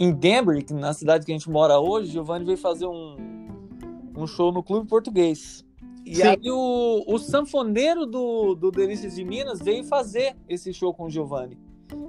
[0.00, 3.16] em Denver, na cidade que a gente mora hoje, o Giovanni veio fazer um,
[4.16, 5.62] um show no Clube Português.
[6.06, 6.22] E Sim.
[6.22, 11.10] aí o, o sanfoneiro do, do Delícias de Minas veio fazer esse show com o
[11.10, 11.58] Giovanni,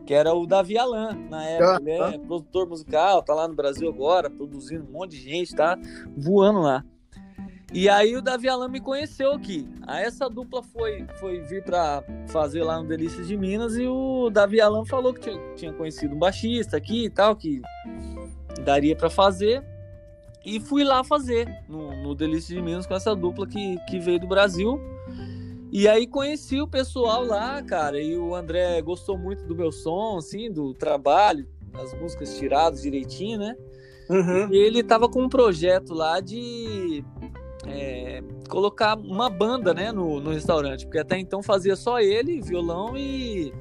[0.05, 1.81] que era o Davi Alan, na época.
[1.81, 5.77] Ele é produtor musical, tá lá no Brasil agora, produzindo um monte de gente, tá
[6.15, 6.85] voando lá.
[7.73, 9.67] E aí o Davi Alan me conheceu aqui.
[9.87, 14.29] Aí essa dupla foi, foi vir para fazer lá no Delícias de Minas e o
[14.29, 17.61] Davi Alan falou que tinha, tinha conhecido um baixista aqui e tal, que
[18.63, 19.63] daria para fazer.
[20.43, 24.19] E fui lá fazer no, no Delícias de Minas com essa dupla que, que veio
[24.19, 24.79] do Brasil.
[25.71, 30.17] E aí conheci o pessoal lá, cara, e o André gostou muito do meu som,
[30.17, 33.55] assim, do trabalho, as músicas tiradas direitinho, né?
[34.09, 34.51] Uhum.
[34.51, 37.01] E ele tava com um projeto lá de
[37.67, 42.97] é, colocar uma banda, né, no, no restaurante, porque até então fazia só ele, violão
[42.97, 43.53] e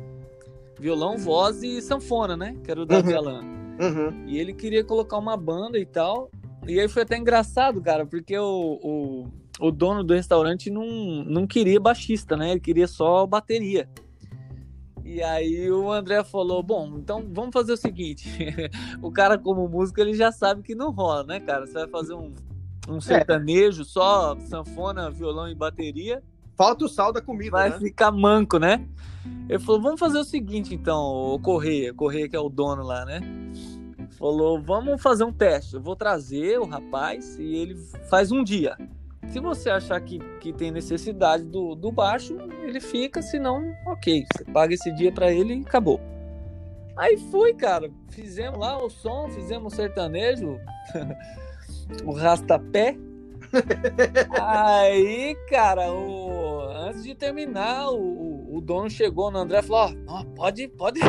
[0.79, 3.19] violão, voz e sanfona, né, que era o Davi uhum.
[3.19, 3.45] Alan.
[3.81, 4.25] Uhum.
[4.27, 6.31] E ele queria colocar uma banda e tal.
[6.67, 10.87] E aí foi até engraçado, cara, porque o, o, o dono do restaurante não,
[11.25, 12.51] não queria baixista, né?
[12.51, 13.89] Ele queria só bateria.
[15.03, 18.29] E aí o André falou: Bom, então vamos fazer o seguinte:
[19.03, 21.67] o cara, como músico, ele já sabe que não rola, né, cara?
[21.67, 22.35] Você vai fazer um,
[22.91, 23.01] um é.
[23.01, 23.85] sertanejo, é.
[23.85, 26.23] só sanfona, violão e bateria.
[26.57, 27.53] Falta o sal da comida.
[27.53, 27.79] Vai né?
[27.79, 28.87] ficar manco, né?
[29.49, 31.01] Ele falou: vamos fazer o seguinte, então,
[31.35, 33.21] o Correia, Correia que é o dono lá, né?
[34.19, 35.75] Falou: vamos fazer um teste.
[35.75, 37.77] Eu vou trazer o rapaz e ele
[38.09, 38.77] faz um dia.
[39.29, 44.27] Se você achar que, que tem necessidade do, do baixo, ele fica, se não, ok.
[44.33, 46.01] Você paga esse dia para ele e acabou.
[46.97, 47.91] Aí fui, cara.
[48.11, 50.59] Fizemos lá o som, fizemos o sertanejo.
[52.05, 52.97] o rastapé.
[54.41, 56.69] Aí, cara, o...
[56.87, 61.01] antes de terminar, o, o dono chegou no André e falou: Ó, oh, pode, pode,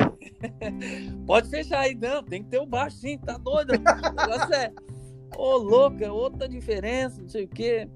[1.28, 3.74] pode fechar aí, não, tem que ter o baixo sim, tá doido?
[3.74, 4.72] O negócio é,
[5.38, 7.88] ô, oh, louco, é outra diferença, não sei o quê.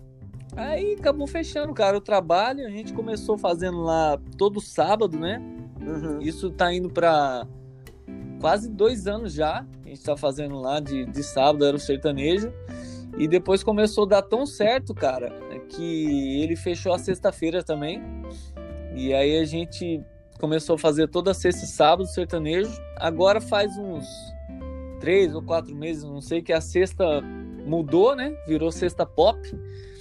[0.55, 2.65] Aí acabou fechando, cara, o trabalho.
[2.65, 5.41] A gente começou fazendo lá todo sábado, né?
[5.81, 6.21] Uhum.
[6.21, 7.45] Isso tá indo para
[8.39, 9.65] quase dois anos já.
[9.95, 12.51] A gente tá fazendo lá de, de sábado, era o sertanejo.
[13.17, 15.31] E depois começou a dar tão certo, cara,
[15.69, 18.03] que ele fechou a sexta-feira também.
[18.93, 20.03] E aí a gente
[20.37, 22.69] começou a fazer toda sexta e sábado sertanejo.
[22.97, 24.05] Agora faz uns
[24.99, 27.21] três ou quatro meses, não sei, que a sexta
[27.65, 28.35] mudou, né?
[28.45, 29.39] Virou sexta pop.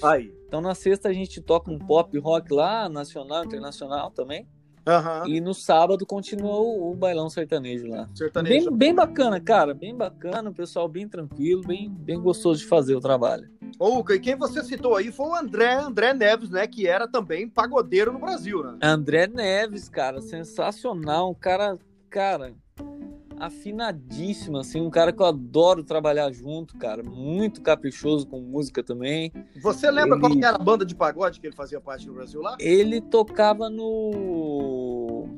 [0.03, 0.35] Aí.
[0.49, 4.45] Então na sexta a gente toca um pop rock lá, nacional, internacional também.
[4.87, 5.29] Uhum.
[5.29, 8.09] E no sábado continuou o bailão sertanejo lá.
[8.15, 8.71] Sertanejo.
[8.71, 9.73] Bem, bem bacana, cara.
[9.73, 13.49] Bem bacana, o pessoal bem tranquilo, bem, bem gostoso de fazer o trabalho.
[13.79, 16.67] Ô, e quem você citou aí foi o André, André Neves, né?
[16.67, 18.79] Que era também pagodeiro no Brasil, né?
[18.83, 21.31] André Neves, cara, sensacional.
[21.31, 21.79] Um cara,
[22.11, 22.53] cara,
[23.39, 29.33] afinadíssimo, assim, um cara que eu adoro trabalhar junto, cara, muito caprichoso com música também.
[29.63, 30.21] Você lembra ele...
[30.21, 32.57] qual era a banda de pagode que ele fazia parte do Brasil lá?
[32.61, 35.29] Ele tocava no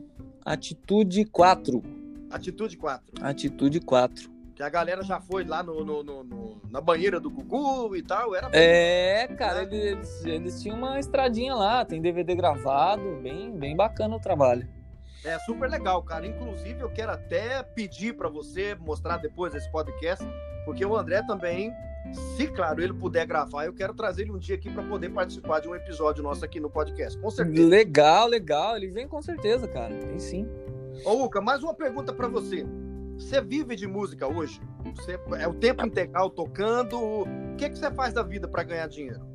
[0.44, 1.82] Atitude 4.
[2.30, 3.04] Atitude 4.
[3.20, 4.30] Atitude 4.
[4.54, 8.02] Que a galera já foi lá no, no, no, no na banheira do Gugu e
[8.02, 8.34] tal.
[8.34, 14.16] Era é, cara, eles, eles tinham uma estradinha lá, tem DVD gravado, bem, bem bacana
[14.16, 14.66] o trabalho.
[15.26, 16.24] É super legal, cara.
[16.24, 20.24] Inclusive, eu quero até pedir para você mostrar depois esse podcast,
[20.64, 21.72] porque o André também,
[22.36, 25.58] se claro ele puder gravar, eu quero trazer ele um dia aqui para poder participar
[25.58, 27.18] de um episódio nosso aqui no podcast.
[27.18, 27.68] Com certeza.
[27.68, 28.76] Legal, legal.
[28.76, 29.92] Ele vem com certeza, cara.
[29.96, 30.48] Tem sim.
[31.04, 32.64] Ô, Luca, mais uma pergunta para você.
[33.18, 34.60] Você vive de música hoje?
[34.94, 37.00] Você é o tempo integral tocando?
[37.00, 37.26] O
[37.58, 39.26] que, que você faz da vida para ganhar dinheiro?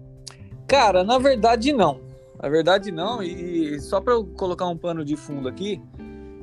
[0.67, 2.10] Cara, na verdade não.
[2.41, 3.21] Na verdade, não.
[3.21, 5.81] E só para eu colocar um pano de fundo aqui,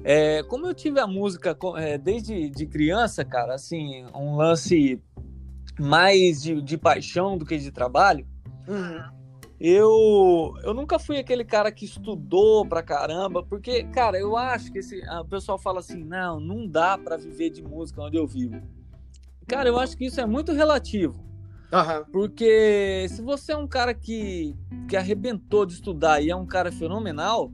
[0.05, 5.03] é, como eu tive a música é, desde de criança, cara, assim, um lance
[5.79, 8.27] mais de, de paixão do que de trabalho,
[8.69, 9.03] uhum.
[9.61, 14.79] eu, eu nunca fui aquele cara que estudou pra caramba, porque, cara, eu acho que
[14.79, 18.63] esse, o pessoal fala assim, não, não dá para viver de música onde eu vivo.
[19.49, 21.25] Cara, eu acho que isso é muito relativo.
[21.73, 22.05] Uhum.
[22.13, 24.57] Porque se você é um cara que,
[24.89, 27.53] que arrebentou de estudar e é um cara fenomenal,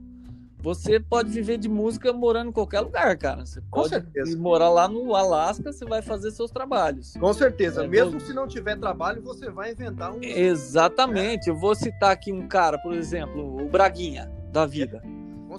[0.65, 3.45] você pode viver de música morando em qualquer lugar, cara.
[3.45, 4.39] Você Com pode certeza.
[4.39, 7.15] morar lá no Alasca, você vai fazer seus trabalhos.
[7.19, 7.85] Com certeza.
[7.85, 8.21] É, Mesmo vou...
[8.21, 10.23] se não tiver trabalho, você vai inventar um.
[10.23, 11.51] Exatamente.
[11.51, 11.53] É.
[11.53, 15.03] Eu vou citar aqui um cara, por exemplo, o Braguinha da vida.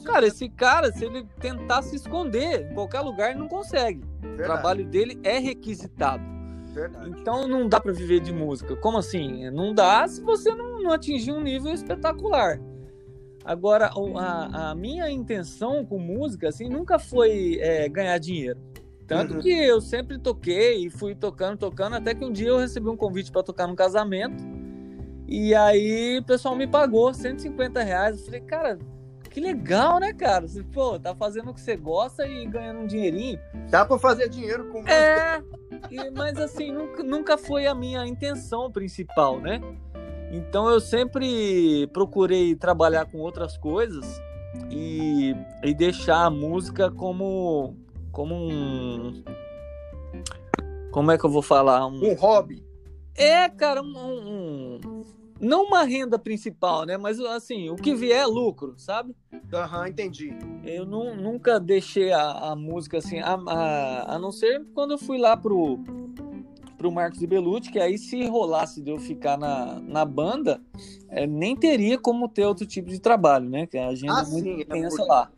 [0.04, 4.04] Cara, esse cara, se ele tentar se esconder em qualquer lugar, ele não consegue.
[4.22, 4.41] Verdade.
[4.41, 6.35] O trabalho dele é requisitado.
[6.75, 7.09] Verdade.
[7.09, 8.75] Então não dá para viver de música.
[8.75, 9.49] Como assim?
[9.49, 12.59] Não dá se você não, não atingir um nível espetacular.
[13.45, 18.59] Agora, a, a, minha intenção com música assim nunca foi é, ganhar dinheiro.
[19.07, 19.39] Tanto uhum.
[19.39, 22.97] que eu sempre toquei e fui tocando, tocando, até que um dia eu recebi um
[22.97, 24.43] convite para tocar num casamento.
[25.27, 28.19] E aí o pessoal me pagou 150 reais.
[28.19, 28.79] Eu falei, cara,
[29.36, 30.48] que legal, né, cara?
[30.48, 33.38] Você, pô, tá fazendo o que você gosta e ganhando um dinheirinho.
[33.69, 35.43] Dá pra fazer dinheiro com É,
[35.91, 39.60] e, mas assim, nunca, nunca foi a minha intenção principal, né?
[40.32, 44.21] Então eu sempre procurei trabalhar com outras coisas
[44.71, 47.76] e, e deixar a música como
[48.13, 49.21] como um
[50.91, 52.65] como é que eu vou falar um, um hobby
[53.13, 55.06] é cara um, um,
[55.39, 59.15] não uma renda principal né mas assim o que vier é lucro sabe
[59.54, 60.34] Aham, uhum, entendi.
[60.63, 64.98] Eu não, nunca deixei a, a música assim, a, a, a, não ser quando eu
[64.98, 65.80] fui lá pro,
[66.78, 70.62] pro Marcos e Belucci, que aí se rolasse de eu ficar na, na banda,
[71.10, 73.65] é, nem teria como ter outro tipo de trabalho, né?
[73.67, 75.32] Que a agenda ah, é muito sim, intensa é lá.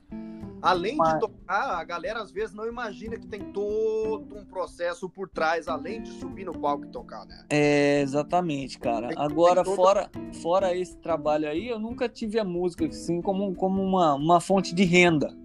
[0.62, 1.14] Além Mas...
[1.14, 5.68] de tocar, a galera às vezes não imagina que tem todo um processo por trás,
[5.68, 7.46] além de subir no palco e tocar, né?
[7.50, 9.10] É, exatamente, cara.
[9.10, 10.10] Tem, Agora, tem fora,
[10.42, 14.74] fora esse trabalho aí, eu nunca tive a música assim como, como uma, uma fonte
[14.74, 15.36] de renda.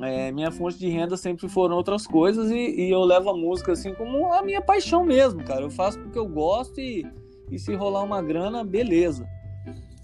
[0.00, 3.72] É, minha fonte de renda sempre foram outras coisas e, e, eu levo a música
[3.72, 5.60] assim como a minha paixão mesmo, cara.
[5.60, 7.06] Eu faço porque eu gosto e,
[7.50, 9.28] e se rolar uma grana, beleza.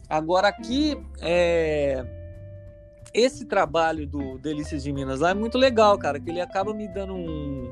[0.09, 2.18] Agora aqui, é,
[3.19, 6.89] esse trabalho do Delícias de Minas lá é muito legal, cara, que ele acaba me
[6.89, 7.71] dando um,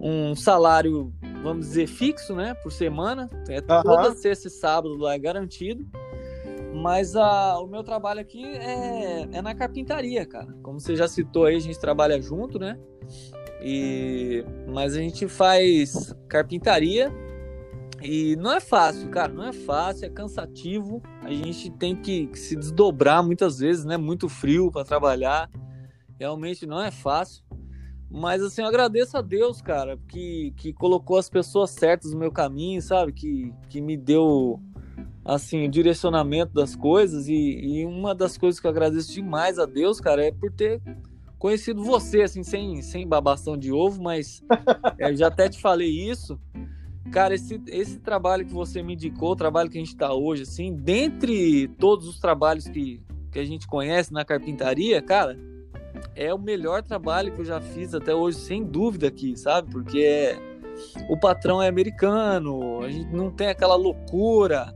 [0.00, 3.28] um salário, vamos dizer, fixo, né, por semana.
[3.48, 3.82] É uhum.
[3.82, 5.86] toda sexta e sábado lá é garantido.
[6.74, 10.52] Mas a, o meu trabalho aqui é, é na carpintaria, cara.
[10.62, 12.78] Como você já citou aí, a gente trabalha junto, né?
[13.62, 17.12] E, mas a gente faz carpintaria
[18.04, 21.02] e não é fácil, cara, não é fácil, é cansativo.
[21.22, 23.96] A gente tem que se desdobrar muitas vezes, né?
[23.96, 25.50] Muito frio para trabalhar.
[26.20, 27.42] Realmente não é fácil.
[28.10, 32.30] Mas assim, eu agradeço a Deus, cara, que, que colocou as pessoas certas no meu
[32.30, 33.12] caminho, sabe?
[33.12, 34.60] Que, que me deu
[35.24, 37.26] assim, o direcionamento das coisas.
[37.26, 40.80] E, e uma das coisas que eu agradeço demais a Deus, cara, é por ter
[41.38, 44.42] conhecido você, assim, sem, sem babação de ovo, mas
[44.98, 46.38] é, já até te falei isso.
[47.10, 50.42] Cara, esse, esse trabalho que você me indicou, o trabalho que a gente está hoje,
[50.42, 55.38] assim, dentre todos os trabalhos que, que a gente conhece na carpintaria, cara,
[56.16, 59.70] é o melhor trabalho que eu já fiz até hoje, sem dúvida aqui, sabe?
[59.70, 60.38] Porque é,
[61.08, 64.74] o patrão é americano, a gente não tem aquela loucura.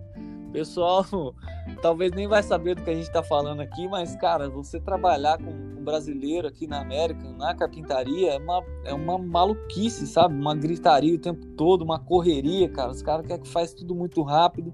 [0.52, 1.04] Pessoal
[1.82, 5.38] talvez nem vai saber do que a gente está falando aqui, mas, cara, você trabalhar
[5.38, 10.34] com um brasileiro aqui na América, na carpintaria, é uma, é uma maluquice, sabe?
[10.34, 12.90] Uma gritaria o tempo todo, uma correria, cara.
[12.90, 14.72] Os caras querem que faz tudo muito rápido.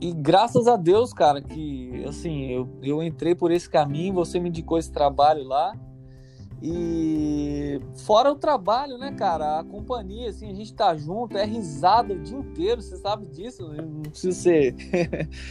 [0.00, 4.50] E graças a Deus, cara, que assim, eu, eu entrei por esse caminho, você me
[4.50, 5.72] indicou esse trabalho lá.
[6.68, 9.60] E fora o trabalho, né, cara?
[9.60, 13.68] A companhia, assim, a gente tá junto, é risada o dia inteiro, você sabe disso,
[13.68, 13.84] né?
[13.88, 14.74] não precisa ser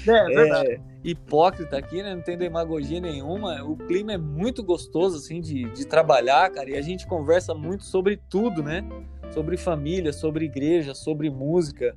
[0.06, 2.14] é, é, hipócrita aqui, né?
[2.14, 3.64] Não tem demagogia nenhuma.
[3.64, 7.86] O clima é muito gostoso, assim, de, de trabalhar, cara, e a gente conversa muito
[7.86, 8.84] sobre tudo, né?
[9.34, 11.96] Sobre família, sobre igreja, sobre música.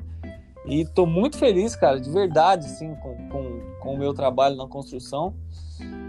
[0.65, 4.69] E tô muito feliz, cara, de verdade, assim, com, com, com o meu trabalho na
[4.69, 5.35] construção.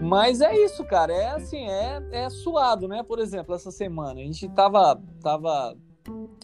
[0.00, 1.12] Mas é isso, cara.
[1.12, 3.02] É assim, é, é suado, né?
[3.02, 5.76] Por exemplo, essa semana a gente tava, tava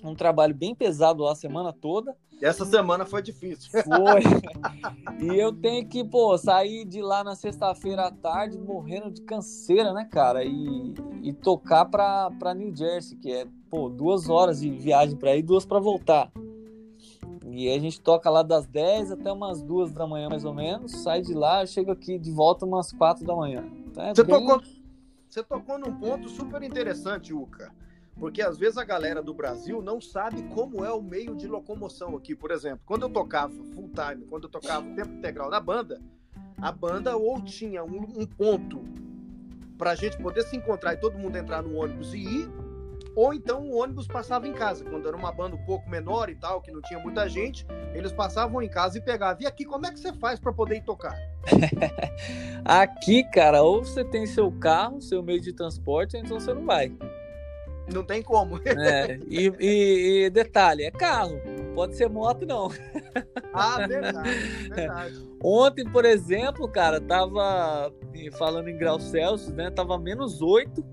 [0.02, 2.16] um trabalho bem pesado lá a semana toda.
[2.42, 3.70] Essa semana foi difícil.
[3.70, 4.20] Foi.
[5.24, 9.92] e eu tenho que, pô, sair de lá na sexta-feira à tarde morrendo de canseira,
[9.94, 10.44] né, cara?
[10.44, 15.34] E, e tocar pra, pra New Jersey, que é, pô, duas horas de viagem pra
[15.34, 16.30] ir, duas pra voltar.
[17.48, 20.92] E a gente toca lá das 10 até umas 2 da manhã, mais ou menos.
[20.92, 23.64] Sai de lá, chega aqui de volta umas 4 da manhã.
[23.86, 24.46] Então é você, bem...
[24.46, 24.62] tocou,
[25.28, 27.72] você tocou num ponto super interessante, Uca.
[28.18, 32.16] Porque às vezes a galera do Brasil não sabe como é o meio de locomoção
[32.16, 32.34] aqui.
[32.34, 36.00] Por exemplo, quando eu tocava full time, quando eu tocava tempo integral na banda,
[36.60, 38.82] a banda ou tinha um, um ponto
[39.76, 42.50] para a gente poder se encontrar e todo mundo entrar no ônibus e ir,
[43.16, 46.34] ou então o ônibus passava em casa, quando era uma banda um pouco menor e
[46.34, 49.42] tal, que não tinha muita gente, eles passavam em casa e pegavam.
[49.42, 51.16] E aqui, como é que você faz para poder ir tocar?
[52.62, 56.66] aqui, cara, ou você tem seu carro, seu meio de transporte, ou então você não
[56.66, 56.92] vai.
[57.90, 58.60] Não tem como.
[58.66, 62.68] é, e, e, e, detalhe, é carro, não pode ser moto, não.
[63.54, 64.30] Ah, verdade,
[64.74, 65.28] verdade.
[65.42, 67.90] Ontem, por exemplo, cara, tava
[68.36, 69.70] falando em graus Celsius, né?
[69.70, 70.84] Tava menos 8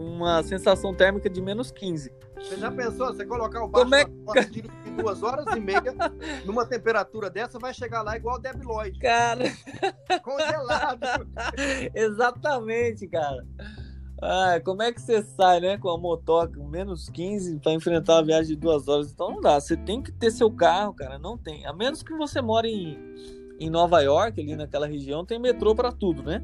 [0.00, 2.10] uma sensação térmica de menos 15.
[2.36, 3.08] Você já pensou?
[3.08, 3.84] Você colocar o baixo
[4.24, 4.44] Como é...
[4.44, 4.62] de
[4.96, 5.82] duas horas e meia
[6.46, 8.98] numa temperatura dessa, vai chegar lá igual o Debi Lloyd.
[8.98, 9.44] Cara.
[10.22, 11.00] Congelado.
[11.94, 13.46] Exatamente, cara.
[14.22, 18.24] Ah, como é que você sai, né, com a motoca menos 15 para enfrentar uma
[18.24, 19.12] viagem de duas horas?
[19.12, 19.60] Então não dá.
[19.60, 21.18] Você tem que ter seu carro, cara.
[21.18, 21.66] Não tem.
[21.66, 22.98] A menos que você mora em,
[23.58, 26.42] em Nova York, ali naquela região, tem metrô para tudo, né?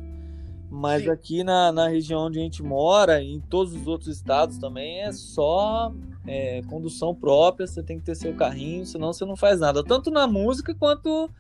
[0.71, 1.11] Mas Sim.
[1.11, 5.13] aqui na, na região onde a gente mora, em todos os outros estados também, é
[5.13, 5.93] só
[6.27, 9.85] é, condução própria, você tem que ter seu carrinho, senão você não faz nada.
[9.85, 11.31] Tanto na música quanto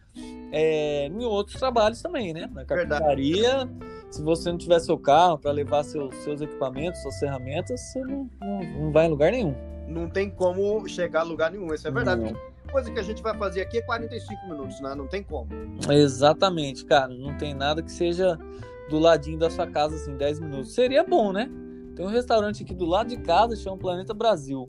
[0.52, 2.48] é, em outros trabalhos também, né?
[2.52, 3.68] Na carpintaria,
[4.10, 8.30] se você não tiver seu carro para levar seus, seus equipamentos, suas ferramentas, você não,
[8.40, 9.54] não, não, vai em lugar nenhum.
[9.88, 12.22] Não tem como chegar a lugar nenhum, isso é verdade.
[12.22, 14.94] Não coisa que a gente vai fazer aqui é 45 minutos, né?
[14.94, 15.48] Não tem como.
[15.90, 17.08] Exatamente, cara.
[17.08, 18.38] Não tem nada que seja
[18.88, 20.74] do ladinho da sua casa, assim, 10 minutos.
[20.74, 21.50] Seria bom, né?
[21.94, 24.66] Tem um restaurante aqui do lado de casa, chama Planeta Brasil.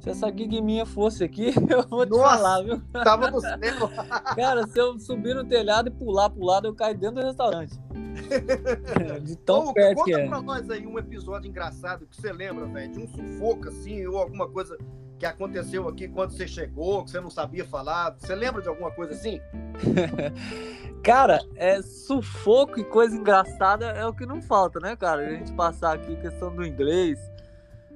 [0.00, 2.80] Se essa gig minha fosse aqui, eu vou te Nossa, falar, viu?
[2.92, 3.90] Tava no cinema.
[4.36, 7.74] Cara, se eu subir no telhado e pular pro lado, eu caio dentro do restaurante.
[9.22, 10.28] De tão Ô, perto conta que é.
[10.28, 14.18] pra nós aí um episódio engraçado que você lembra, velho, de um sufoco assim, ou
[14.18, 14.76] alguma coisa
[15.18, 18.16] que aconteceu aqui quando você chegou, que você não sabia falar.
[18.18, 19.40] Você lembra de alguma coisa assim?
[21.02, 25.26] cara, é sufoco e coisa engraçada é o que não falta, né, cara?
[25.26, 27.18] A gente passar aqui questão do inglês.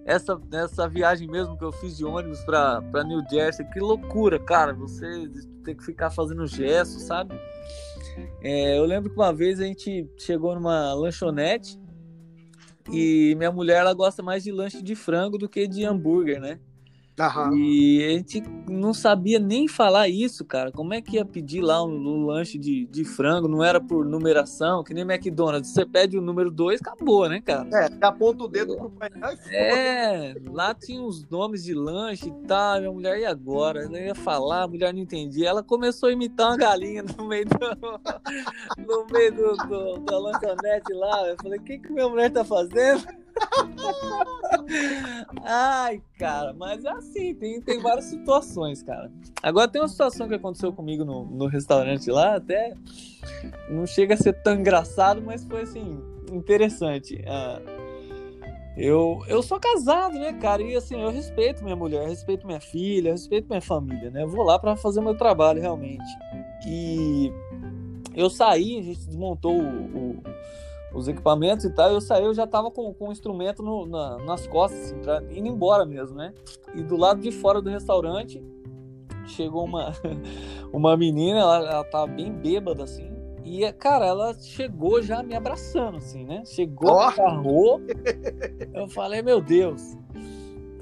[0.05, 4.73] Essa, essa viagem mesmo que eu fiz de ônibus para New Jersey, que loucura, cara.
[4.75, 5.31] Você
[5.65, 7.39] ter que ficar fazendo gesto, sabe?
[8.43, 11.81] É, eu lembro que uma vez a gente chegou numa lanchonete
[12.91, 16.59] e minha mulher ela gosta mais de lanche de frango do que de hambúrguer, né?
[17.19, 17.57] Uhum.
[17.57, 20.73] E a gente não sabia nem falar isso, cara.
[20.73, 23.47] Como é que ia pedir lá um, um lanche de, de frango?
[23.47, 25.71] Não era por numeração, que nem McDonald's.
[25.71, 27.69] Você pede o número 2, acabou, né, cara?
[27.73, 29.11] É, aponta o dedo pro pai.
[29.51, 32.81] É, lá tinha os nomes de lanche e tal.
[32.81, 33.83] Minha mulher, e agora?
[33.83, 35.49] Eu ia falar, a mulher não entendia.
[35.49, 37.59] Ela começou a imitar uma galinha no meio do,
[38.87, 41.29] no meio do, do, da lanchonete lá.
[41.29, 43.22] Eu falei, o que, que minha mulher tá fazendo?
[45.45, 49.11] Ai, cara, mas é assim, tem, tem várias situações, cara.
[49.43, 52.75] Agora tem uma situação que aconteceu comigo no, no restaurante lá, até
[53.69, 56.01] não chega a ser tão engraçado, mas foi assim,
[56.33, 57.23] interessante.
[57.27, 57.61] Ah,
[58.77, 60.63] eu, eu sou casado, né, cara?
[60.63, 64.23] E assim, eu respeito minha mulher, respeito minha filha, respeito minha família, né?
[64.23, 66.05] Eu vou lá para fazer meu trabalho realmente.
[66.67, 67.31] E
[68.15, 70.23] eu saí, a gente desmontou o, o
[70.95, 74.19] os equipamentos e tal, eu saí, eu já tava com, com o instrumento no, na,
[74.19, 76.33] nas costas, assim, pra ir embora mesmo, né?
[76.75, 78.43] E do lado de fora do restaurante
[79.27, 79.93] chegou uma,
[80.73, 83.13] uma menina, ela, ela tava bem bêbada, assim,
[83.45, 86.45] e, cara, ela chegou já me abraçando, assim, né?
[86.47, 87.01] Chegou, oh.
[87.01, 87.81] agarrou,
[88.73, 89.97] eu falei, meu Deus.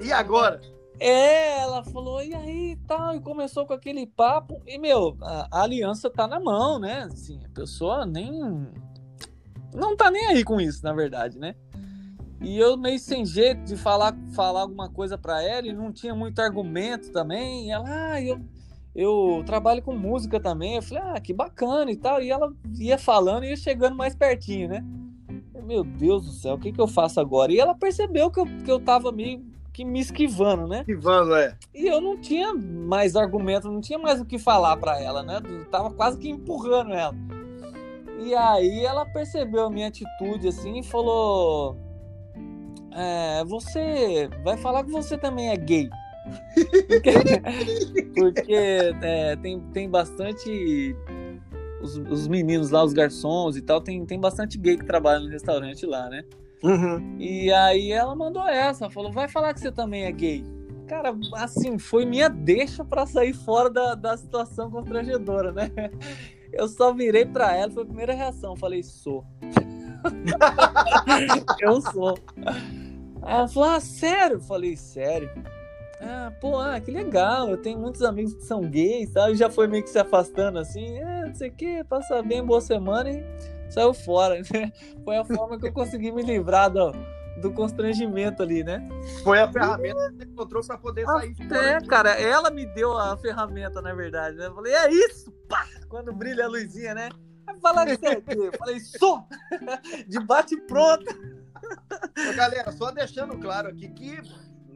[0.01, 0.61] E agora?
[0.99, 5.63] É, ela falou, e aí, tal, e começou com aquele papo, e, meu, a, a
[5.63, 7.09] aliança tá na mão, né?
[7.11, 8.31] Assim, a pessoa nem
[9.73, 11.55] não tá nem aí com isso, na verdade, né?
[12.41, 16.15] E eu meio sem jeito de falar, falar alguma coisa para ela e não tinha
[16.15, 17.67] muito argumento também.
[17.67, 18.39] E ela, ah, eu,
[18.95, 20.75] eu trabalho com música também.
[20.75, 22.19] Eu falei, ah, que bacana e tal.
[22.19, 24.83] E ela ia falando e ia chegando mais pertinho, né?
[25.63, 27.51] Meu Deus do céu, o que, que eu faço agora?
[27.51, 30.79] E ela percebeu que eu, que eu tava meio que me esquivando, né?
[30.79, 31.55] Esquivando, é.
[31.73, 35.39] E eu não tinha mais argumento, não tinha mais o que falar para ela, né?
[35.47, 37.15] Eu tava quase que empurrando ela.
[38.23, 41.75] E aí ela percebeu a minha atitude assim e falou:
[42.93, 45.89] é, Você vai falar que você também é gay.
[46.87, 47.11] porque,
[48.15, 48.53] porque
[49.01, 50.95] é, tem, tem bastante.
[51.81, 55.29] Os, os, meninos lá, os garçons e tal, tem, tem bastante gay que trabalha no
[55.29, 56.23] restaurante lá, né?
[56.63, 57.15] Uhum.
[57.17, 60.43] E aí ela mandou essa, falou: vai falar que você também é gay.
[60.87, 65.71] Cara, assim, foi minha deixa para sair fora da, da situação constrangedora, né?
[66.53, 68.55] Eu só virei pra ela, foi a primeira reação.
[68.55, 69.25] Falei, sou.
[71.59, 72.17] eu sou.
[73.21, 74.41] Aí ela falou, ah, sério?
[74.41, 75.29] falei, sério.
[76.01, 77.49] Ah, pô, ah, que legal.
[77.49, 79.31] Eu tenho muitos amigos que são gays, tal.
[79.31, 80.97] E já foi meio que se afastando assim.
[80.97, 83.23] É, não sei o que, passa bem, boa semana e
[83.69, 84.41] saiu fora.
[84.51, 84.71] Né?
[85.03, 86.91] Foi a forma que eu consegui me livrar do,
[87.41, 88.87] do constrangimento ali, né?
[89.23, 93.17] Foi a ferramenta que você encontrou para poder sair É, cara, ela me deu a
[93.17, 94.37] ferramenta, na verdade.
[94.37, 94.47] Né?
[94.47, 95.31] Eu falei, é isso!
[95.49, 95.67] Pá!
[95.89, 97.09] Quando brilha a luzinha, né?
[97.61, 99.27] Falar você Eu falei, sou!
[100.07, 101.05] De bate pronto!
[102.35, 104.21] Galera, só deixando claro aqui que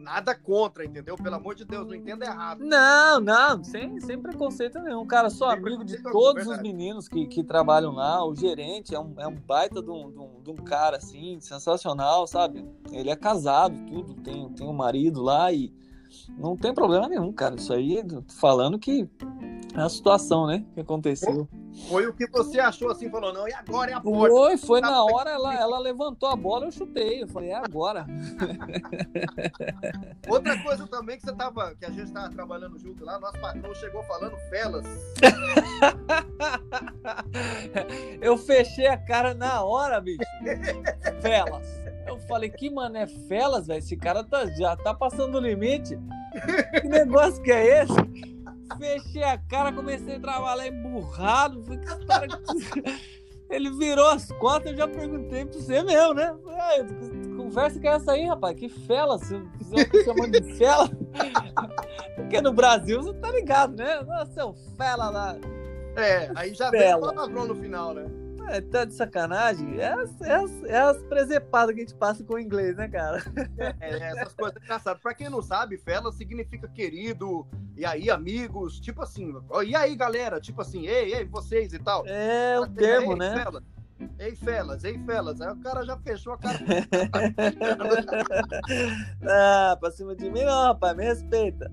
[0.06, 1.16] nada contra, entendeu?
[1.16, 2.64] Pelo amor de Deus, não entenda errado.
[2.64, 5.06] Não, não, sem, sem preconceito nenhum.
[5.08, 8.24] Cara, sou sem amigo de todos os meninos que, que trabalham lá.
[8.24, 11.40] O gerente é um, é um baita de um, de, um, de um cara, assim,
[11.42, 12.64] sensacional, sabe?
[12.92, 15.74] Ele é casado, tudo, tem, tem um marido lá e
[16.38, 17.56] não tem problema nenhum, cara.
[17.56, 18.04] Isso aí,
[18.40, 19.10] falando que
[19.74, 20.64] é a situação, né?
[20.76, 21.50] Que aconteceu.
[21.90, 24.34] Foi o que você achou assim, falou, não, e agora é a porta.
[24.34, 27.24] Foi, foi na hora, ela, ela levantou a bola, eu chutei.
[27.24, 28.06] Eu falei, é agora.
[30.28, 33.76] Outra coisa também que você tava, que a gente tava trabalhando junto lá, nosso patrão
[33.76, 34.86] chegou falando felas.
[38.22, 40.20] eu fechei a cara na hora, bicho.
[41.22, 41.86] Felas.
[42.08, 43.80] Eu falei, que mano é felas, velho?
[43.80, 45.98] Esse cara tá, já tá passando o limite.
[46.82, 48.35] Que negócio que é esse?
[48.78, 51.64] Fechei a cara, comecei a trabalhar emburrado.
[51.64, 52.30] Falei,
[53.50, 56.36] Ele virou as costas, eu já perguntei pra você mesmo, né?
[56.48, 56.72] Ah,
[57.38, 58.58] conversa que é essa aí, rapaz?
[58.58, 59.20] Que fela?
[59.20, 59.40] Você
[60.04, 60.90] chamando de fela?
[62.16, 64.02] Porque no Brasil você tá ligado, né?
[64.02, 65.38] Nossa, é um fela lá.
[65.96, 67.08] É, aí já fela.
[67.08, 68.25] vem palavrão no final, né?
[68.50, 69.80] É, tá de sacanagem.
[69.80, 72.88] É as, é, as, é as presepadas que a gente passa com o inglês, né,
[72.88, 73.24] cara?
[73.80, 75.02] É, é essas coisas engraçadas.
[75.02, 79.34] Pra quem não sabe, fela significa querido, e aí, amigos, tipo assim,
[79.66, 82.04] e aí, galera, tipo assim, ei, ei, vocês e tal.
[82.08, 83.44] É o termo, ei, né?
[83.44, 83.64] Fela.
[84.20, 85.42] Ei, felas, ei, felas.
[85.42, 86.60] Aí o cara já fechou a cara.
[89.24, 91.72] ah, pra cima de mim não, rapaz, me respeita.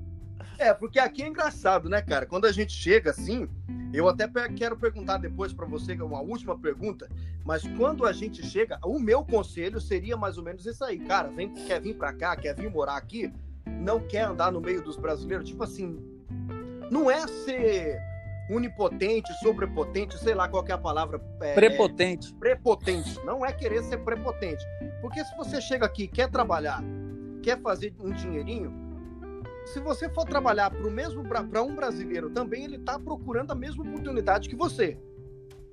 [0.62, 2.24] É, porque aqui é engraçado, né, cara?
[2.24, 3.48] Quando a gente chega assim,
[3.92, 7.08] eu até quero perguntar depois para você, uma última pergunta,
[7.44, 11.30] mas quando a gente chega, o meu conselho seria mais ou menos isso aí, cara,
[11.30, 13.32] vem, quer vir para cá, quer vir morar aqui,
[13.66, 15.98] não quer andar no meio dos brasileiros, tipo assim,
[16.92, 18.00] não é ser
[18.48, 21.20] unipotente, sobrepotente, sei lá qual é a palavra.
[21.40, 22.32] É, prepotente.
[22.34, 23.18] Prepotente.
[23.24, 24.64] Não é querer ser prepotente.
[25.00, 26.84] Porque se você chega aqui, quer trabalhar,
[27.42, 28.81] quer fazer um dinheirinho,
[29.64, 33.54] se você for trabalhar para o mesmo para um brasileiro também, ele está procurando a
[33.54, 34.98] mesma oportunidade que você.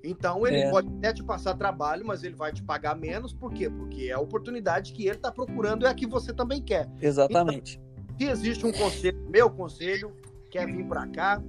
[0.03, 0.69] Então ele é.
[0.69, 3.69] pode até te passar trabalho, mas ele vai te pagar menos, por quê?
[3.69, 6.89] Porque é a oportunidade que ele está procurando é a que você também quer.
[7.01, 7.81] Exatamente.
[8.05, 10.13] Então, se existe um conselho, meu conselho,
[10.49, 11.41] quer vir para cá,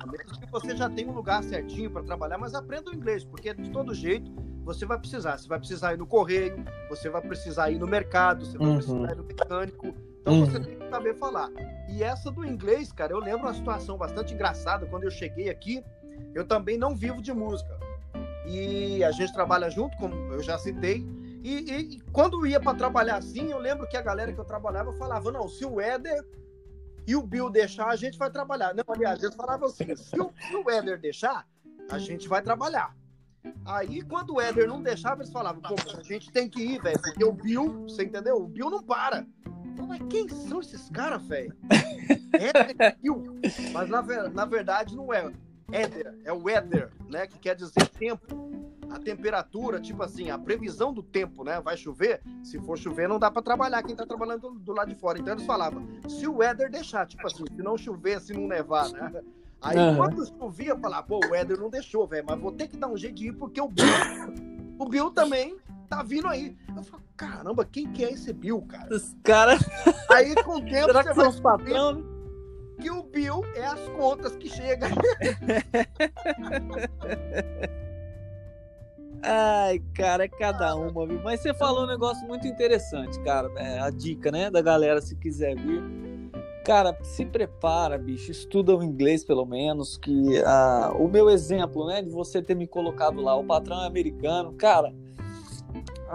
[0.00, 3.24] a menos que você já tenha um lugar certinho para trabalhar, mas aprenda o inglês,
[3.24, 4.30] porque de todo jeito
[4.64, 5.38] você vai precisar.
[5.38, 8.76] Você vai precisar ir no correio, você vai precisar ir no mercado, você vai uhum.
[8.76, 9.94] precisar ir no mecânico,
[10.24, 10.64] então você uhum.
[10.64, 11.50] tem que saber falar.
[11.86, 14.86] E essa do inglês, cara, eu lembro uma situação bastante engraçada.
[14.86, 15.84] Quando eu cheguei aqui,
[16.34, 17.78] eu também não vivo de música.
[18.46, 21.06] E a gente trabalha junto, como eu já citei.
[21.42, 24.46] E, e, e quando ia para trabalhar assim, eu lembro que a galera que eu
[24.46, 26.24] trabalhava falava: não, se o Éder
[27.06, 28.74] e o Bill deixar, a gente vai trabalhar.
[28.74, 31.46] Não, aliás, eles falavam assim: se o, se o Éder deixar,
[31.90, 32.96] a gente vai trabalhar.
[33.66, 36.98] Aí, quando o Éder não deixava, eles falavam: pô, a gente tem que ir, velho,
[36.98, 38.36] porque o Bill, você entendeu?
[38.36, 39.26] O Bill não para.
[39.82, 41.54] Mas quem são esses caras, velho?
[42.32, 42.96] Éder.
[43.72, 45.32] Mas na, na verdade não é
[45.72, 47.26] Éder, é o weather, né?
[47.26, 48.52] Que quer dizer tempo.
[48.90, 51.60] A temperatura, tipo assim, a previsão do tempo, né?
[51.60, 52.20] Vai chover?
[52.44, 55.18] Se for chover, não dá para trabalhar quem tá trabalhando do, do, lado de fora.
[55.18, 58.88] Então eles falavam, se o weather deixar, tipo assim, se não chover, se não nevar,
[58.90, 59.22] né?
[59.60, 59.96] Aí uhum.
[59.96, 62.96] quando chovia, falava, pô, o weather não deixou, velho, mas vou ter que dar um
[62.96, 63.86] jeito de ir, porque o Bill,
[64.78, 65.56] o Bill também
[65.88, 66.56] tá vindo aí.
[66.76, 68.94] Eu falo, caramba, quem que é esse Bill, cara?
[68.94, 69.60] Os caras.
[70.10, 72.04] Aí com o tempo Será você vai os patrão, né?
[72.80, 74.90] que o Bill é as contas que chegam.
[79.26, 81.18] Ai, cara, é cada uma, viu?
[81.22, 83.50] Mas você falou um negócio muito interessante, cara.
[83.56, 85.82] É, a dica, né, da galera, se quiser vir.
[86.62, 92.02] Cara, se prepara, bicho, estuda o inglês pelo menos, que uh, o meu exemplo, né,
[92.02, 94.92] de você ter me colocado lá, o patrão é americano, cara,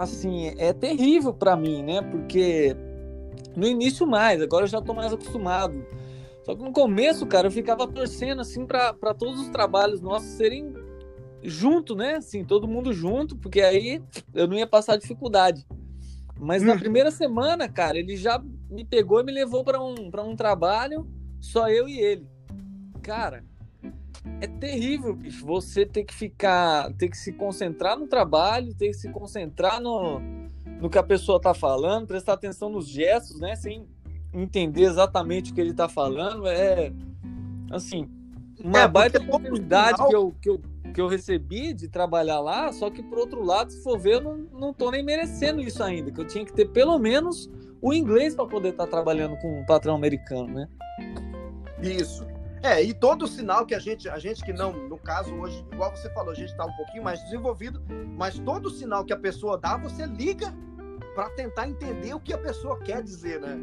[0.02, 2.76] assim, é terrível para mim, né, porque
[3.56, 5.84] no início mais, agora eu já tô mais acostumado,
[6.44, 10.74] só que no começo, cara, eu ficava torcendo, assim, para todos os trabalhos nossos serem
[11.42, 14.02] junto, né, assim, todo mundo junto, porque aí
[14.34, 15.66] eu não ia passar dificuldade.
[16.38, 16.78] Mas na uhum.
[16.78, 19.94] primeira semana, cara, ele já me pegou e me levou para um,
[20.24, 21.06] um trabalho,
[21.38, 22.26] só eu e ele.
[23.02, 23.44] Cara,
[24.40, 25.44] é terrível, bicho.
[25.46, 30.20] Você ter que ficar, ter que se concentrar no trabalho, ter que se concentrar no,
[30.80, 33.56] no que a pessoa tá falando, prestar atenção nos gestos, né?
[33.56, 33.86] Sem
[34.32, 36.46] entender exatamente o que ele tá falando.
[36.46, 36.92] É,
[37.70, 38.08] assim,
[38.62, 40.08] uma é, baita oportunidade final...
[40.08, 40.60] que eu, que eu
[40.90, 44.20] que eu recebi de trabalhar lá, só que por outro lado, se for ver, eu
[44.20, 47.48] não, não tô nem merecendo isso ainda, que eu tinha que ter pelo menos
[47.80, 50.68] o inglês para poder estar tá trabalhando com um patrão americano, né?
[51.80, 52.26] Isso.
[52.62, 55.90] É, e todo sinal que a gente, a gente que não, no caso hoje, igual
[55.96, 57.82] você falou, a gente está um pouquinho mais desenvolvido,
[58.18, 60.54] mas todo sinal que a pessoa dá, você liga
[61.14, 63.58] para tentar entender o que a pessoa quer dizer, né?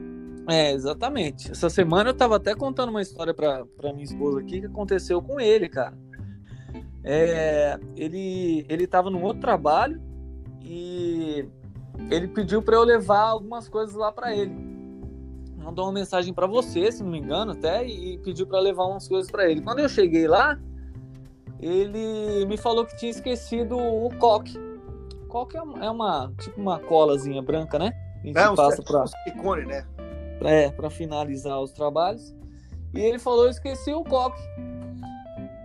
[0.49, 1.51] É, exatamente.
[1.51, 5.39] Essa semana eu estava até contando uma história para minha esposa aqui que aconteceu com
[5.39, 5.95] ele, cara.
[7.03, 10.01] É, ele ele estava num outro trabalho
[10.61, 11.47] e
[12.09, 14.76] ele pediu para eu levar algumas coisas lá para ele.
[15.67, 19.05] Mandou uma mensagem para você, se não me engano, até e pediu para levar umas
[19.05, 19.61] coisas para ele.
[19.61, 20.57] Quando eu cheguei lá,
[21.59, 24.57] ele me falou que tinha esquecido o coque.
[25.27, 27.91] Coque é uma, é uma tipo uma colazinha branca, né?
[28.23, 29.85] A gente é, passa para silicone, né?
[30.45, 32.33] É, para finalizar os trabalhos.
[32.93, 34.41] E ele falou: eu esqueci o coque.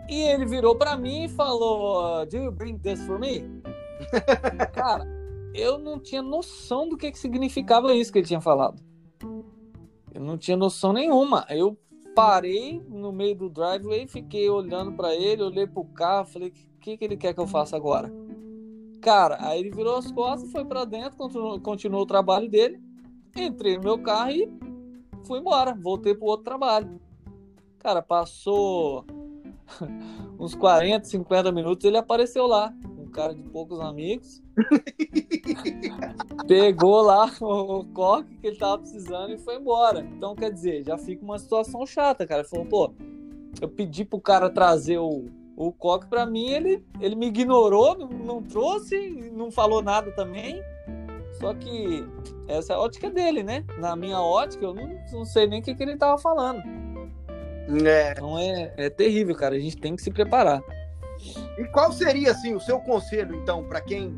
[0.09, 3.48] E ele virou para mim e falou: Do you bring this for me?
[4.74, 5.07] Cara,
[5.55, 8.82] eu não tinha noção do que, que significava isso que ele tinha falado.
[10.14, 11.46] Eu não tinha noção nenhuma.
[11.48, 11.76] Eu
[12.14, 16.96] parei no meio do driveway, fiquei olhando para ele, olhei pro carro, falei: o que,
[16.96, 18.12] que ele quer que eu faça agora?
[19.00, 22.80] Cara, aí ele virou as costas, foi para dentro, continuou, continuou o trabalho dele.
[23.36, 24.48] Entrei no meu carro e
[25.24, 25.74] fui embora.
[25.74, 27.00] Voltei pro outro trabalho.
[27.78, 29.04] Cara, passou
[30.38, 32.72] uns 40, 50 minutos, ele apareceu lá
[33.12, 34.42] cara de poucos amigos.
[36.48, 40.00] pegou lá o, o coque que ele tava precisando e foi embora.
[40.00, 42.40] Então, quer dizer, já fica uma situação chata, cara.
[42.40, 42.94] Ele falou, pô,
[43.60, 48.08] eu pedi pro cara trazer o, o coque pra mim, ele, ele me ignorou, não,
[48.08, 50.62] não trouxe, não falou nada também.
[51.40, 52.04] Só que
[52.46, 53.64] essa é a ótica dele, né?
[53.78, 56.62] Na minha ótica, eu não, não sei nem o que, que ele tava falando.
[57.86, 58.12] É.
[58.12, 59.54] Então é, é terrível, cara.
[59.56, 60.62] A gente tem que se preparar.
[61.58, 64.14] E qual seria, assim, o seu conselho, então, para quem.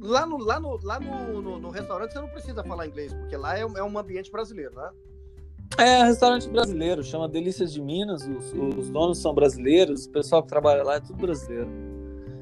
[0.00, 3.36] Lá, no, lá, no, lá no, no, no, restaurante você não precisa falar inglês, porque
[3.36, 4.90] lá é, é um ambiente brasileiro, né?
[5.76, 10.48] É, restaurante brasileiro, chama Delícias de Minas, os, os donos são brasileiros, o pessoal que
[10.48, 11.68] trabalha lá é tudo brasileiro.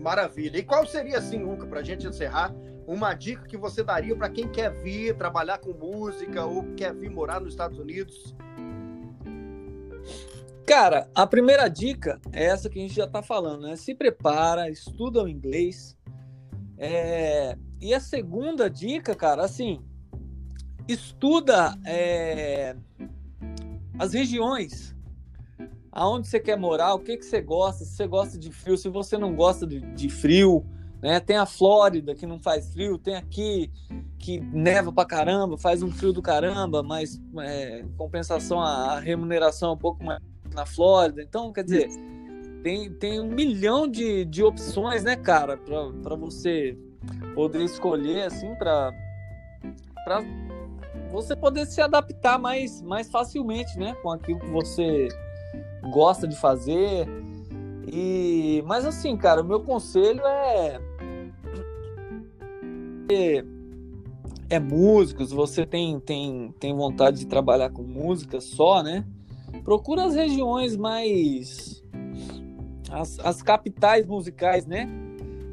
[0.01, 0.59] Maravilha.
[0.59, 2.55] E qual seria, assim, Luca, para a gente encerrar,
[2.87, 7.11] uma dica que você daria para quem quer vir trabalhar com música ou quer vir
[7.11, 8.35] morar nos Estados Unidos?
[10.69, 13.75] Cara, a primeira dica é essa que a gente já está falando, né?
[13.75, 15.97] Se prepara, estuda o inglês.
[16.77, 17.57] É...
[17.81, 19.81] E a segunda dica, cara, assim,
[20.87, 22.77] estuda é...
[23.99, 24.95] as regiões,
[25.91, 28.91] aonde você quer morar, o que, que você gosta, se você gosta de frio, se
[28.91, 30.67] você não gosta de, de frio,
[31.01, 31.19] né?
[31.19, 33.71] Tem a Flórida que não faz frio, tem aqui
[34.19, 39.73] que neva pra caramba, faz um frio do caramba, mas é, compensação a remuneração é
[39.73, 40.21] um pouco mais
[40.55, 41.23] na Flórida.
[41.23, 41.89] Então, quer dizer,
[42.63, 46.77] tem, tem um milhão de, de opções, né, cara, para você
[47.35, 48.93] poder escolher, assim, para
[51.11, 55.09] você poder se adaptar mais, mais facilmente, né, com aquilo que você
[55.91, 57.07] gosta de fazer.
[57.91, 60.81] E, mas assim, cara, o meu conselho é,
[63.11, 63.45] é
[64.51, 69.05] é músicos, você tem, tem, tem vontade de trabalhar com música só, né?
[69.65, 71.83] Procura as regiões mais.
[72.91, 74.89] As, as capitais musicais, né?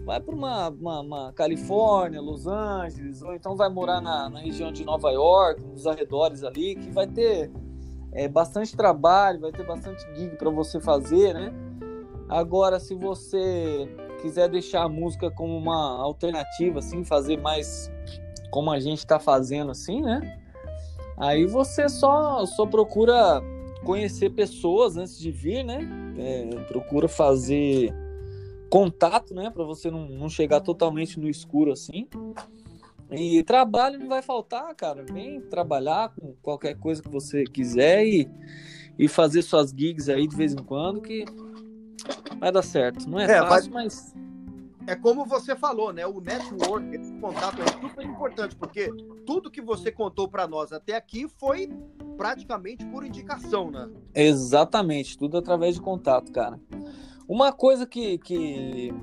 [0.05, 4.71] Vai para uma, uma, uma, Califórnia, Los Angeles, ou então vai morar na, na região
[4.71, 7.51] de Nova York, nos arredores ali, que vai ter
[8.13, 11.51] é, bastante trabalho, vai ter bastante gig para você fazer, né?
[12.29, 13.89] Agora, se você
[14.21, 17.91] quiser deixar a música como uma alternativa, assim, fazer mais
[18.49, 20.39] como a gente está fazendo, assim, né?
[21.17, 23.41] Aí você só, só procura
[23.85, 25.87] conhecer pessoas antes de vir, né?
[26.17, 27.93] É, procura fazer
[28.69, 29.49] contato, né?
[29.49, 32.07] Para você não, não chegar totalmente no escuro assim.
[33.11, 35.03] E trabalho não vai faltar, cara.
[35.03, 38.27] Vem trabalhar com qualquer coisa que você quiser e,
[38.97, 41.23] e fazer suas gigs aí de vez em quando que
[42.39, 43.07] vai dar certo.
[43.07, 44.15] Não é, é fácil, mas
[44.87, 46.05] é como você falou, né?
[46.05, 48.91] O network, esse contato é super importante, porque
[49.25, 51.69] tudo que você contou para nós até aqui foi
[52.17, 53.89] praticamente por indicação, né?
[54.13, 56.59] Exatamente, tudo através de contato, cara.
[57.27, 58.93] Uma coisa que, que,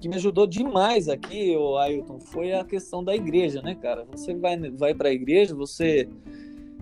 [0.00, 4.06] que me ajudou demais aqui, o Ailton, foi a questão da igreja, né, cara?
[4.10, 6.08] Você vai, vai para a igreja, você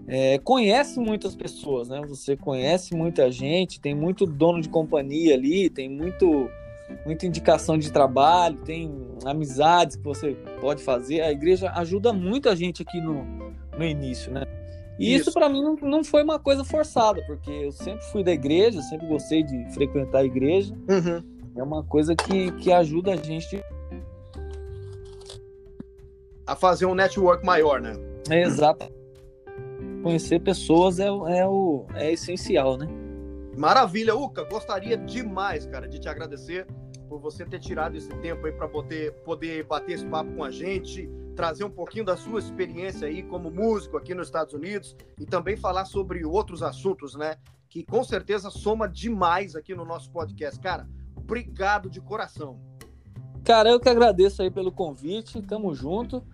[0.07, 2.01] é, conhece muitas pessoas, né?
[2.09, 6.49] Você conhece muita gente, tem muito dono de companhia ali, tem muito
[7.05, 8.91] muita indicação de trabalho, tem
[9.25, 11.21] amizades que você pode fazer.
[11.21, 13.25] A igreja ajuda muito a gente aqui no,
[13.77, 14.45] no início, né?
[14.99, 18.25] E isso, isso para mim não, não foi uma coisa forçada, porque eu sempre fui
[18.25, 20.75] da igreja, sempre gostei de frequentar a igreja.
[20.89, 21.23] Uhum.
[21.57, 23.63] É uma coisa que, que ajuda a gente
[26.47, 27.93] a fazer um network maior, né?
[28.31, 28.91] É, exato.
[30.03, 32.89] Conhecer pessoas é, é, o, é essencial, né?
[33.57, 34.45] Maravilha, Uca.
[34.45, 36.67] Gostaria demais, cara, de te agradecer
[37.09, 40.51] por você ter tirado esse tempo aí para poder, poder bater esse papo com a
[40.51, 45.25] gente, trazer um pouquinho da sua experiência aí como músico aqui nos Estados Unidos e
[45.25, 47.37] também falar sobre outros assuntos, né?
[47.69, 50.59] Que com certeza soma demais aqui no nosso podcast.
[50.59, 52.59] Cara, obrigado de coração.
[53.45, 55.41] Cara, eu que agradeço aí pelo convite.
[55.41, 56.25] Tamo junto.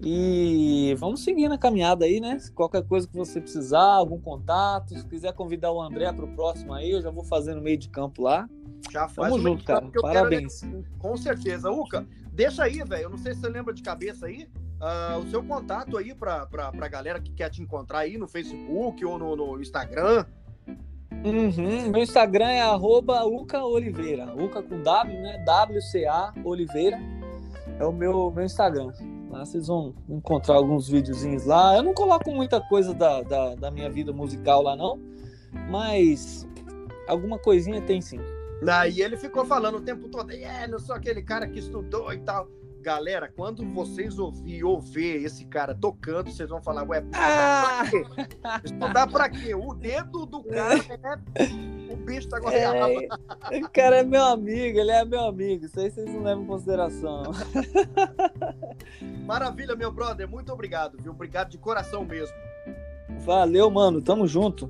[0.00, 2.36] E vamos seguir na caminhada aí, né?
[2.52, 6.74] Qualquer coisa que você precisar, algum contato, se quiser convidar o André para o próximo
[6.74, 8.48] aí, eu já vou fazer no meio de campo lá.
[8.90, 9.88] Já faz Tamo junto, cara.
[10.00, 10.62] Parabéns.
[10.62, 10.84] Quero...
[10.98, 11.70] Com certeza.
[11.70, 13.04] Uca, deixa aí, velho.
[13.04, 14.48] Eu não sei se você lembra de cabeça aí.
[14.80, 19.04] Uh, o seu contato aí para a galera que quer te encontrar aí no Facebook
[19.04, 20.24] ou no, no Instagram.
[21.24, 21.90] Uhum.
[21.90, 24.34] Meu Instagram é arroba Uca Oliveira.
[24.34, 25.44] Uca com W, né?
[25.44, 26.98] WCA Oliveira.
[27.78, 28.92] É o meu, meu Instagram.
[29.30, 31.76] Lá vocês vão encontrar alguns videozinhos lá.
[31.76, 34.98] Eu não coloco muita coisa da, da, da minha vida musical lá, não.
[35.70, 36.46] Mas
[37.06, 38.18] alguma coisinha tem sim.
[38.62, 42.18] Daí ele ficou falando o tempo todo, é, não sou aquele cara que estudou e
[42.18, 42.48] tal.
[42.80, 47.84] Galera, quando vocês ouvir ou ver esse cara tocando, vocês vão falar, ué, ah!
[47.88, 48.06] pra quê?
[48.64, 49.54] Estudar pra quê?
[49.54, 50.74] O dedo do cara
[51.38, 51.92] é.
[51.92, 52.92] O bicho tá goleado.
[53.50, 55.64] É, o cara é meu amigo, ele é meu amigo.
[55.64, 57.22] Isso aí vocês não levam em consideração.
[59.26, 60.28] Maravilha, meu brother.
[60.28, 61.12] Muito obrigado, viu?
[61.12, 62.36] Obrigado de coração mesmo.
[63.20, 64.02] Valeu, mano.
[64.02, 64.68] Tamo junto.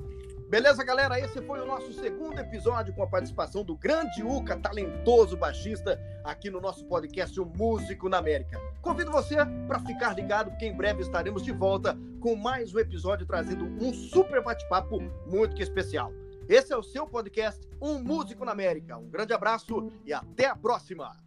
[0.53, 1.19] Beleza, galera?
[1.19, 6.47] Esse foi o nosso segundo episódio com a participação do grande Uca, talentoso baixista, aqui
[6.51, 8.61] no nosso podcast O Músico na América.
[8.79, 9.37] Convido você
[9.67, 13.91] para ficar ligado, porque em breve estaremos de volta com mais um episódio trazendo um
[13.91, 16.13] super bate-papo muito que especial.
[16.47, 18.95] Esse é o seu podcast Um Músico na América.
[18.95, 21.17] Um grande abraço e até a próxima!